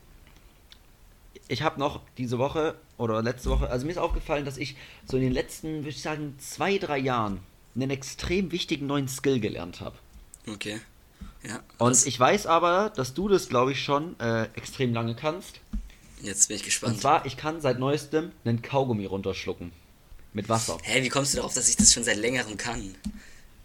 [1.48, 5.16] ich habe noch diese Woche oder letzte Woche, also mir ist aufgefallen, dass ich so
[5.16, 7.40] in den letzten, würde ich sagen, zwei, drei Jahren
[7.74, 9.96] einen extrem wichtigen neuen Skill gelernt habe.
[10.46, 10.80] Okay.
[11.42, 11.60] Ja.
[11.78, 15.60] Und ich weiß aber, dass du das, glaube ich, schon äh, extrem lange kannst.
[16.22, 17.00] Jetzt bin ich Und gespannt.
[17.00, 19.72] zwar, ich kann seit neuestem einen Kaugummi runterschlucken.
[20.32, 20.78] Mit Wasser.
[20.82, 22.94] Hä, wie kommst du darauf, dass ich das schon seit längerem kann?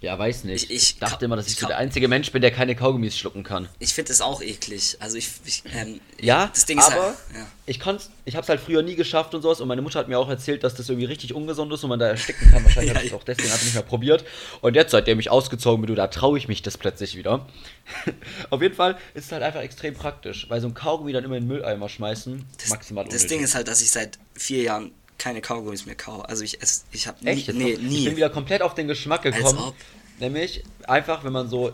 [0.04, 0.70] Ja, weiß nicht.
[0.70, 2.76] Ich- ich dachte kau- immer, dass ich ich so der einzige Mensch bin, der keine
[2.76, 3.70] Kaugummis schlucken kann.
[3.80, 4.98] Ich finde es auch eklig.
[5.00, 7.48] Also ich, ich ähm, Ja, das Ding ist aber halt, ja.
[7.66, 9.62] ich konnte, ich habe es halt früher nie geschafft und sowas.
[9.62, 12.00] Und meine Mutter hat mir auch erzählt, dass das irgendwie richtig ungesund ist und man
[12.00, 12.64] da ersticken kann.
[12.66, 14.26] Wahrscheinlich Ja, habe ich auch deswegen einfach nicht mehr probiert.
[14.60, 17.48] Und jetzt, seitdem ich ausgezogen bin, du, da traue ich mich das plötzlich wieder.
[18.50, 21.38] Auf jeden Fall ist es halt einfach extrem praktisch, weil so ein Kaugummi dann immer
[21.38, 23.30] in den Mülleimer schmeißen, Das, maximal das unnötig.
[23.30, 26.28] Ding ist halt, dass ich seit vier Jahren keine Kaugummis mehr kaufe.
[26.28, 28.06] Also ich esse, ich habe nie, nee, komm- Ich nie.
[28.06, 29.74] bin wieder komplett auf den Geschmack gekommen.
[30.20, 31.74] Nämlich einfach, wenn man so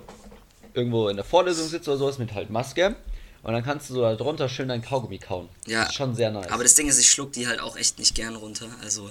[0.74, 2.96] irgendwo in der Vorlesung sitzt oder sowas mit halt Maske
[3.44, 5.50] und dann kannst du so da drunter schön dein Kaugummi kauen.
[5.66, 5.80] Ja.
[5.82, 6.52] Das ist schon sehr nice.
[6.52, 8.68] Aber das Ding ist, ich schluck die halt auch echt nicht gern runter.
[8.82, 9.10] Also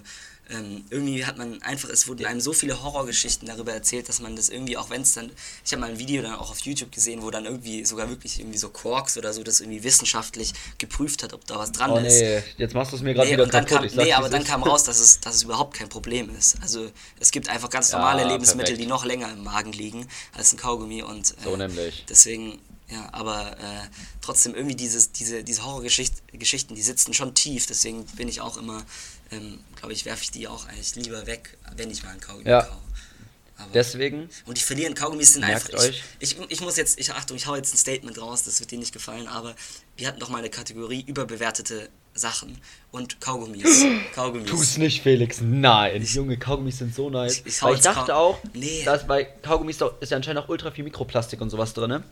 [0.50, 4.34] ähm, irgendwie hat man einfach, es wurden einem so viele Horrorgeschichten darüber erzählt, dass man
[4.36, 5.30] das irgendwie, auch wenn es dann,
[5.64, 8.38] ich habe mal ein Video dann auch auf YouTube gesehen, wo dann irgendwie sogar wirklich
[8.40, 11.98] irgendwie so Quarks oder so das irgendwie wissenschaftlich geprüft hat, ob da was dran oh
[11.98, 12.20] ist.
[12.20, 13.68] nee, jetzt machst du es mir gerade Nee, wieder kaputt.
[13.68, 14.48] kam, Ich sag's, nee, aber dann ist.
[14.48, 16.56] kam raus, dass es, dass es überhaupt kein Problem ist.
[16.62, 16.90] Also
[17.20, 18.80] es gibt einfach ganz Ja, normale Lebensmittel, perfekt.
[18.82, 22.04] die noch länger im Magen liegen als ein Kaugummi und äh, So nämlich.
[22.08, 22.58] deswegen,
[22.90, 23.86] ja, aber äh,
[24.20, 28.82] trotzdem irgendwie dieses, diese, diese Horrorgeschichten, die sitzen schon tief, deswegen bin ich auch immer,
[29.30, 32.48] ähm, glaube ich, werfe ich die auch eigentlich lieber weg, wenn ich mal einen Kaugummi
[32.48, 32.62] Ja.
[32.62, 32.78] kaufe.
[33.60, 35.70] Aber- Deswegen, und die verlieren Kaugummis sind einfach.
[35.74, 36.02] euch.
[36.20, 38.70] Ich, ich, ich muss jetzt, ich Achtung, ich hau jetzt ein Statement raus, das wird
[38.70, 39.54] dir nicht gefallen, aber
[39.96, 42.56] wir hatten doch mal eine Kategorie überbewertete Sachen
[42.92, 43.84] und Kaugummis.
[44.14, 44.48] Kaugummis.
[44.48, 45.40] tu es nicht, Felix.
[45.40, 46.04] Nein.
[46.04, 47.38] Junge, Kaugummis sind so nice.
[47.44, 48.84] Ich- ich ich dachte Kau- auch, Nee.
[48.84, 52.04] dass bei Kaugummis doch, ist ja anscheinend auch ultra viel Mikroplastik und sowas drin.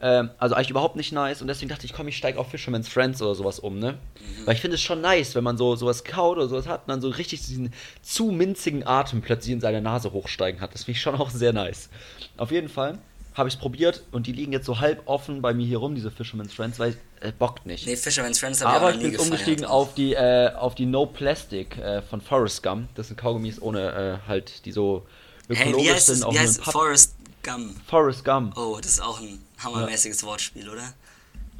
[0.00, 2.88] Ähm, also eigentlich überhaupt nicht nice und deswegen dachte ich, komm, ich steige auf Fisherman's
[2.88, 3.92] Friends oder sowas um, ne?
[3.92, 4.46] Mhm.
[4.46, 6.88] Weil ich finde es schon nice, wenn man so sowas kaut oder sowas hat und
[6.88, 7.72] dann so richtig diesen
[8.02, 10.72] zu minzigen Atem plötzlich in seine Nase hochsteigen hat.
[10.74, 11.88] Das finde ich schon auch sehr nice.
[12.36, 12.98] Auf jeden Fall
[13.34, 15.94] habe ich es probiert und die liegen jetzt so halb offen bei mir hier rum,
[15.94, 17.86] diese Fisherman's Friends, weil äh, bockt nicht.
[17.86, 20.86] Nee, Fisherman's Friends habe ich Aber ich bin jetzt umgestiegen auf die, äh, auf die
[20.86, 22.88] No Plastic äh, von Forest Gum.
[22.94, 25.06] Das sind Kaugummis ohne äh, halt, die so
[25.48, 26.24] Hey, ökologisch wie heißt sind.
[26.24, 27.14] auch Wie heißt Forest
[27.48, 27.74] Gum?
[27.86, 28.52] Forest Gum.
[28.56, 30.92] Oh, das ist auch ein hammermäßiges Wortspiel, oder?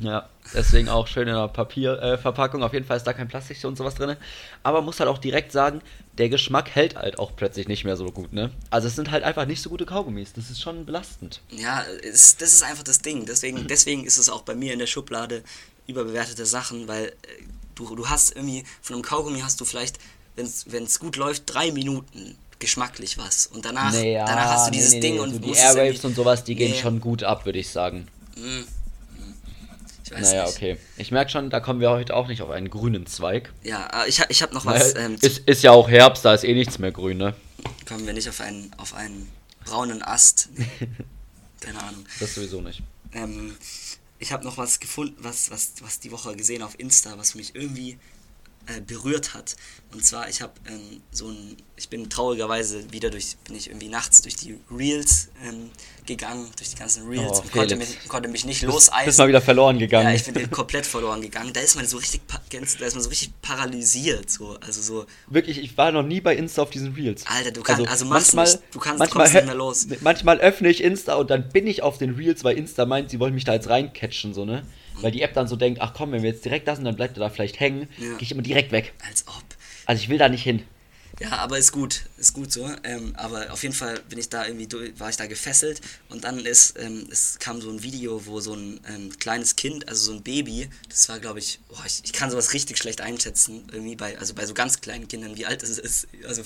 [0.01, 2.61] Ja, deswegen auch schön in der Papierverpackung.
[2.61, 2.65] Äh.
[2.65, 4.17] Auf jeden Fall ist da kein Plastik und sowas drin.
[4.63, 5.81] Aber muss halt auch direkt sagen,
[6.19, 8.53] der Geschmack hält halt auch plötzlich nicht mehr so gut, ne?
[8.71, 10.35] Also es sind halt einfach nicht so gute Kaugummis.
[10.35, 11.41] Das ist schon belastend.
[11.51, 13.27] Ja, es, das ist einfach das Ding.
[13.27, 15.43] Deswegen, deswegen ist es auch bei mir in der Schublade
[15.87, 17.13] überbewertete Sachen, weil äh,
[17.75, 19.99] du, du hast irgendwie, von einem Kaugummi hast du vielleicht,
[20.37, 23.47] wenn es gut läuft, drei Minuten geschmacklich was.
[23.47, 25.21] Und danach, Nee, ja, danach hast du dieses nee, Ding nee.
[25.21, 28.09] und so die Airwaves und sowas, die gehen schon gut ab, würde ich sagen.
[30.05, 30.57] Ich weiß Naja, nicht.
[30.57, 30.79] okay.
[30.97, 33.53] Ich merke schon, da kommen wir heute auch nicht auf einen grünen Zweig.
[33.63, 34.95] Ja, äh, ich, ich habe noch was.
[34.95, 37.35] Weil Ähm, ist, ist ja auch Herbst, da ist eh nichts mehr grün, ne?
[37.87, 39.29] kommen wir nicht auf einen, auf einen
[39.65, 40.49] braunen Ast.
[41.61, 42.05] Keine Ahnung.
[42.21, 42.83] Das sowieso nicht.
[43.13, 43.57] Ähm,
[44.19, 47.55] ich habe noch was gefunden, was, was, was die Woche gesehen auf Insta, was mich
[47.55, 47.99] irgendwie
[48.69, 49.57] äh, berührt hat.
[49.93, 53.89] Und zwar, ich habe ähm, so ein, ich bin traurigerweise wieder durch, bin ich irgendwie
[53.89, 55.71] nachts durch die Reels ähm,
[56.05, 59.07] gegangen, durch die ganzen Reels Oh, und konnte mich, konnte mich nicht loseisen.
[59.07, 60.09] bist mal wieder verloren gegangen.
[60.09, 61.53] Ja, ich bin komplett verloren gegangen.
[61.55, 65.59] Da ist man so richtig, da ist man so richtig paralysiert, so, also so, Wirklich,
[65.59, 67.25] ich war noch nie bei Insta auf diesen Reels.
[67.27, 68.75] Alter, du kannst- also mach's manchmal, nicht.
[68.75, 69.87] Du kannst- manchmal, nicht mehr los.
[70.01, 73.19] Manchmal öffne ich Insta und dann bin ich auf den Reels, weil Insta meint, sie
[73.21, 74.67] wollen mich da jetzt reincatchen, so, ne?
[75.03, 76.97] Weil die App dann so denkt, ach komm, wenn wir jetzt direkt da sind, dann
[76.97, 77.89] bleibt er da vielleicht hängen.
[77.99, 78.11] Ja.
[78.17, 78.93] Gehe ich immer direkt weg.
[79.09, 79.45] als ob.
[79.87, 80.63] Also ich will da nicht hin.
[81.21, 82.71] Ja, aber ist gut, ist gut so.
[82.85, 84.69] Ähm, aber auf jeden Fall bin ich da irgendwie
[85.01, 85.81] war ich da gefesselt
[86.11, 89.89] und dann ist, ähm, es kam so ein Video, wo so ein ähm, kleines Kind,
[89.89, 93.01] also so ein Baby, das war glaube ich, boah, ich, ich kann sowas richtig schlecht
[93.01, 96.07] einschätzen, irgendwie bei, also bei so ganz kleinen Kindern, wie alt es ist.
[96.25, 96.43] Also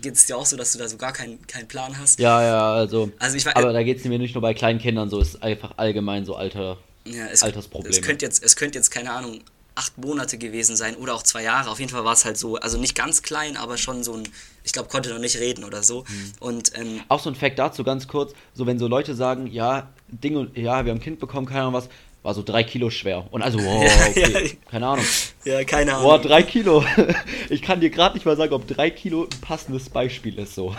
[0.00, 2.20] geht es dir auch so, dass du da so gar keinen keinen Plan hast?
[2.20, 3.10] Ja, ja, also.
[3.18, 5.30] Also ich war- aber da geht es mir nicht nur bei kleinen Kindern so, es
[5.34, 6.78] ist einfach allgemein so alter.
[7.04, 7.94] Ja, es, Altersprobleme.
[7.94, 9.40] Es könnte jetzt, es könnte jetzt, keine Ahnung,
[9.74, 11.70] acht Monate gewesen sein oder auch zwei Jahre.
[11.70, 14.28] Auf jeden Fall war es halt so, also nicht ganz klein, aber schon so ein,
[14.64, 16.04] ich glaube, konnte noch nicht reden oder so.
[16.08, 16.32] Mhm.
[16.40, 19.90] Und ähm, Auch so ein Fact dazu ganz kurz, so wenn so Leute sagen, ja,
[20.08, 21.88] Ding und ja, wir haben ein Kind bekommen, keine Ahnung was,
[22.22, 23.26] war so drei Kilo schwer.
[23.30, 24.70] Und also, wow, Ja, okay, ja.
[24.70, 25.04] keine Ahnung.
[25.44, 26.04] ja, keine Ahnung.
[26.04, 26.84] Boah, drei Kilo.
[27.48, 30.74] Ich kann dir gerade nicht mal sagen, ob drei Kilo ein passendes Beispiel ist so.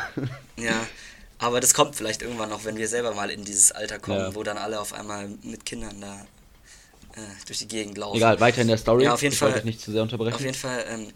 [0.58, 0.88] Ja,
[1.44, 4.36] aber das kommt vielleicht irgendwann noch, wenn wir selber mal in dieses Alter kommen, Ja.
[4.36, 6.26] wo dann alle auf einmal mit Kindern da
[7.16, 8.18] äh, durch die Gegend laufen.
[8.18, 9.04] Egal, weiter in der Story.
[9.04, 10.36] Ja, auf jeden ich Fall- nicht zu sehr unterbrechen.
[10.36, 11.08] Auf jeden Fall ähm,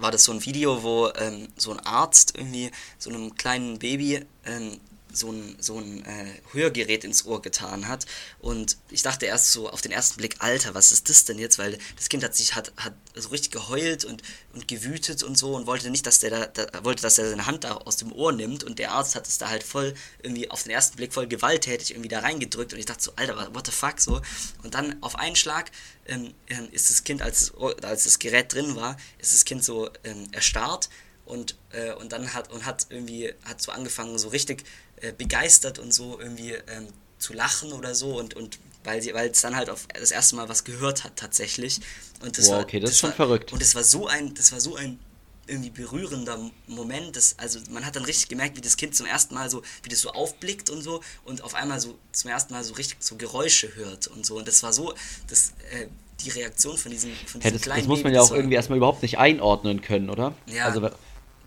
[0.00, 4.24] war das so ein Video, wo ähm, so ein Arzt irgendwie so einem kleinen Baby
[4.46, 4.78] ähm,
[5.12, 8.06] so ein, so ein äh, Hörgerät ins Ohr getan hat.
[8.40, 11.58] Und ich dachte erst so auf den ersten Blick, Alter, was ist das denn jetzt?
[11.58, 15.54] Weil das Kind hat sich hat, hat so richtig geheult und, und gewütet und so
[15.54, 18.12] und wollte nicht, dass der da, da wollte, dass er seine Hand da aus dem
[18.12, 18.64] Ohr nimmt.
[18.64, 21.90] Und der Arzt hat es da halt voll irgendwie auf den ersten Blick voll gewalttätig
[21.90, 22.72] irgendwie da reingedrückt.
[22.72, 24.20] Und ich dachte so, Alter, what the fuck so.
[24.62, 25.70] Und dann auf einen Schlag
[26.06, 27.52] ähm, ähm ist das Kind, als,
[27.82, 30.88] als das Gerät drin war, ist das Kind so ähm, erstarrt
[31.24, 34.64] und, äh, und dann hat und hat irgendwie hat so angefangen so richtig
[35.02, 36.88] äh, begeistert und so irgendwie ähm,
[37.18, 40.34] zu lachen oder so und, und weil sie weil es dann halt auf das erste
[40.36, 41.80] Mal was gehört hat tatsächlich
[42.22, 44.06] und das wow, war okay das, das ist schon war, verrückt und das war so
[44.08, 44.98] ein das war so ein
[45.46, 47.16] irgendwie berührender Moment.
[47.16, 49.88] Das, also man hat dann richtig gemerkt, wie das Kind zum ersten Mal so, wie
[49.88, 53.16] das so aufblickt und so und auf einmal so zum ersten Mal so richtig so
[53.16, 54.36] Geräusche hört und so.
[54.36, 54.94] Und das war so,
[55.28, 55.86] das, äh,
[56.20, 58.32] die Reaktion von diesem, von diesem ja, das, kleinen Das muss man Baby, ja auch
[58.32, 60.34] irgendwie erstmal überhaupt nicht einordnen können, oder?
[60.46, 60.66] Ja.
[60.66, 60.88] Also,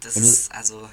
[0.02, 0.88] das ist also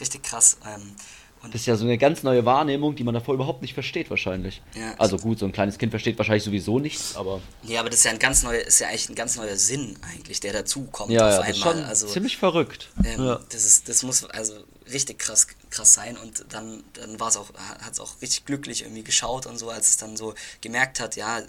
[0.00, 0.58] richtig krass.
[0.66, 0.94] Ähm,
[1.42, 4.10] und das ist ja so eine ganz neue Wahrnehmung, die man davor überhaupt nicht versteht
[4.10, 4.60] wahrscheinlich.
[4.74, 7.40] Ja, also gut, so ein kleines Kind versteht wahrscheinlich sowieso nichts, aber.
[7.62, 9.96] Ja, aber das ist ja ein ganz neuer, ist ja eigentlich ein ganz neuer Sinn
[10.02, 11.48] eigentlich, der dazukommt ja, auf ja, einmal.
[11.48, 12.90] Das ist schon also, ziemlich verrückt.
[13.04, 13.40] Ähm, ja.
[13.50, 14.54] Das ist, das muss also
[14.92, 18.82] richtig krass, krass sein und dann, dann war es auch, hat es auch richtig glücklich
[18.82, 21.42] irgendwie geschaut und so, als es dann so gemerkt hat, ja, äh,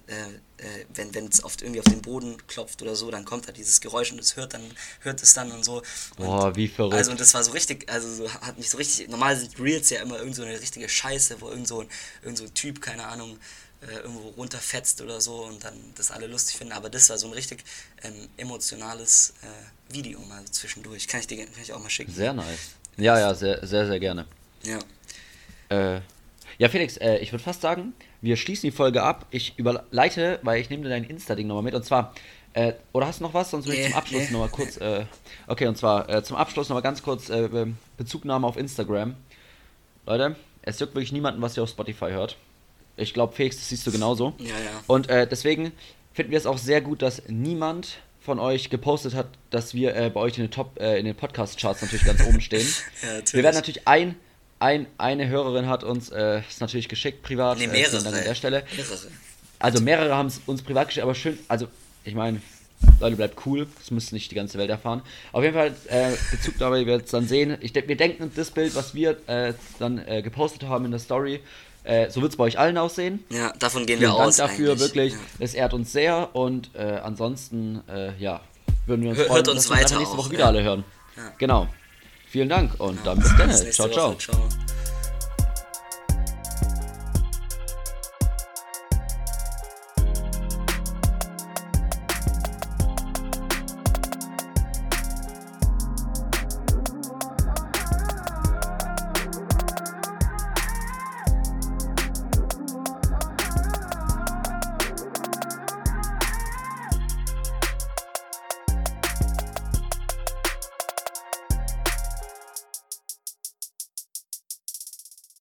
[0.58, 3.82] äh, wenn es oft irgendwie auf den Boden klopft oder so, dann kommt da dieses
[3.82, 4.64] Geräusch und es hört dann,
[5.02, 5.82] hört es dann und so.
[6.18, 6.96] Und Boah, wie verrückt.
[6.96, 9.90] Also und das war so richtig, also so, hat mich so richtig, normal sind Reels
[9.90, 11.90] ja immer irgend so eine richtige Scheiße, wo irgend so ein,
[12.22, 13.38] irgend so ein Typ, keine Ahnung,
[13.82, 16.74] äh, irgendwo runterfetzt oder so und dann das alle lustig finden.
[16.74, 17.64] Aber das war so ein richtig
[18.04, 21.08] ähm, emotionales äh, Video mal zwischendurch.
[21.08, 22.14] Kann ich dir kann ich auch mal schicken.
[22.14, 22.60] Sehr nice.
[22.98, 24.26] Ja, ja, sehr, sehr, sehr gerne.
[24.64, 24.80] Ja.
[25.70, 26.02] Äh,
[26.58, 29.26] ja, Felix, äh, ich würde fast sagen, wir schließen die Folge ab.
[29.32, 31.74] Ich überleite, weil ich nehme dein Insta-Ding nochmal mit.
[31.74, 32.14] Und zwar,
[32.54, 33.52] äh, oder hast du noch was?
[33.52, 34.32] Sonst würde ich zum Abschluss nee.
[34.32, 34.78] nochmal kurz.
[34.78, 35.06] Äh,
[35.48, 37.68] okay, und zwar äh, zum Abschluss nochmal ganz kurz äh,
[37.98, 39.16] Bezugnahme auf Instagram.
[40.06, 42.36] Leute, es juckt wirklich niemanden, was ihr auf Spotify hört.
[42.98, 44.34] Ich glaube, Felix, das siehst du genauso.
[44.40, 44.84] Ja, ja.
[44.88, 45.72] Und deswegen
[46.12, 50.12] finden wir es auch sehr gut, dass niemand von euch gepostet hat, dass wir äh,
[50.12, 52.68] bei euch in den Top, äh, in den Podcast-Charts natürlich ganz oben stehen.
[53.02, 54.16] ja, wir werden natürlich ein,
[54.60, 57.58] ein, eine Hörerin hat uns äh, ist natürlich geschickt privat.
[57.58, 58.04] Nee, mehrere.
[58.04, 58.64] Äh, an der Stelle.
[58.78, 58.98] Mehrere.
[59.58, 61.68] Also mehrere haben es uns privat geschickt, aber schön, also
[62.04, 62.40] ich meine,
[63.00, 65.02] Leute, bleibt cool, das müsste nicht die ganze Welt erfahren.
[65.32, 67.58] Auf jeden Fall, äh, Bezug dabei, wir es dann sehen.
[67.62, 71.40] Ich, wir denken, das Bild, was wir äh, dann äh, gepostet haben in der Story,
[71.84, 73.24] äh, so wird es bei euch allen aussehen.
[73.30, 74.38] Ja, davon gehen Vielen wir Dank aus.
[74.38, 74.80] dafür, eigentlich.
[74.82, 75.14] wirklich.
[75.14, 75.20] Ja.
[75.40, 78.42] Es ehrt uns sehr und äh, ansonsten, äh, ja,
[78.86, 80.84] würden wir uns freuen, uns dass wir nächste Woche wieder alle hören.
[81.16, 81.34] Ja.
[81.38, 81.68] Genau.
[82.28, 83.02] Vielen Dank und ja.
[83.06, 83.52] dann bis dann.
[83.72, 84.16] Ciao, ciao.
[84.16, 84.50] ciao.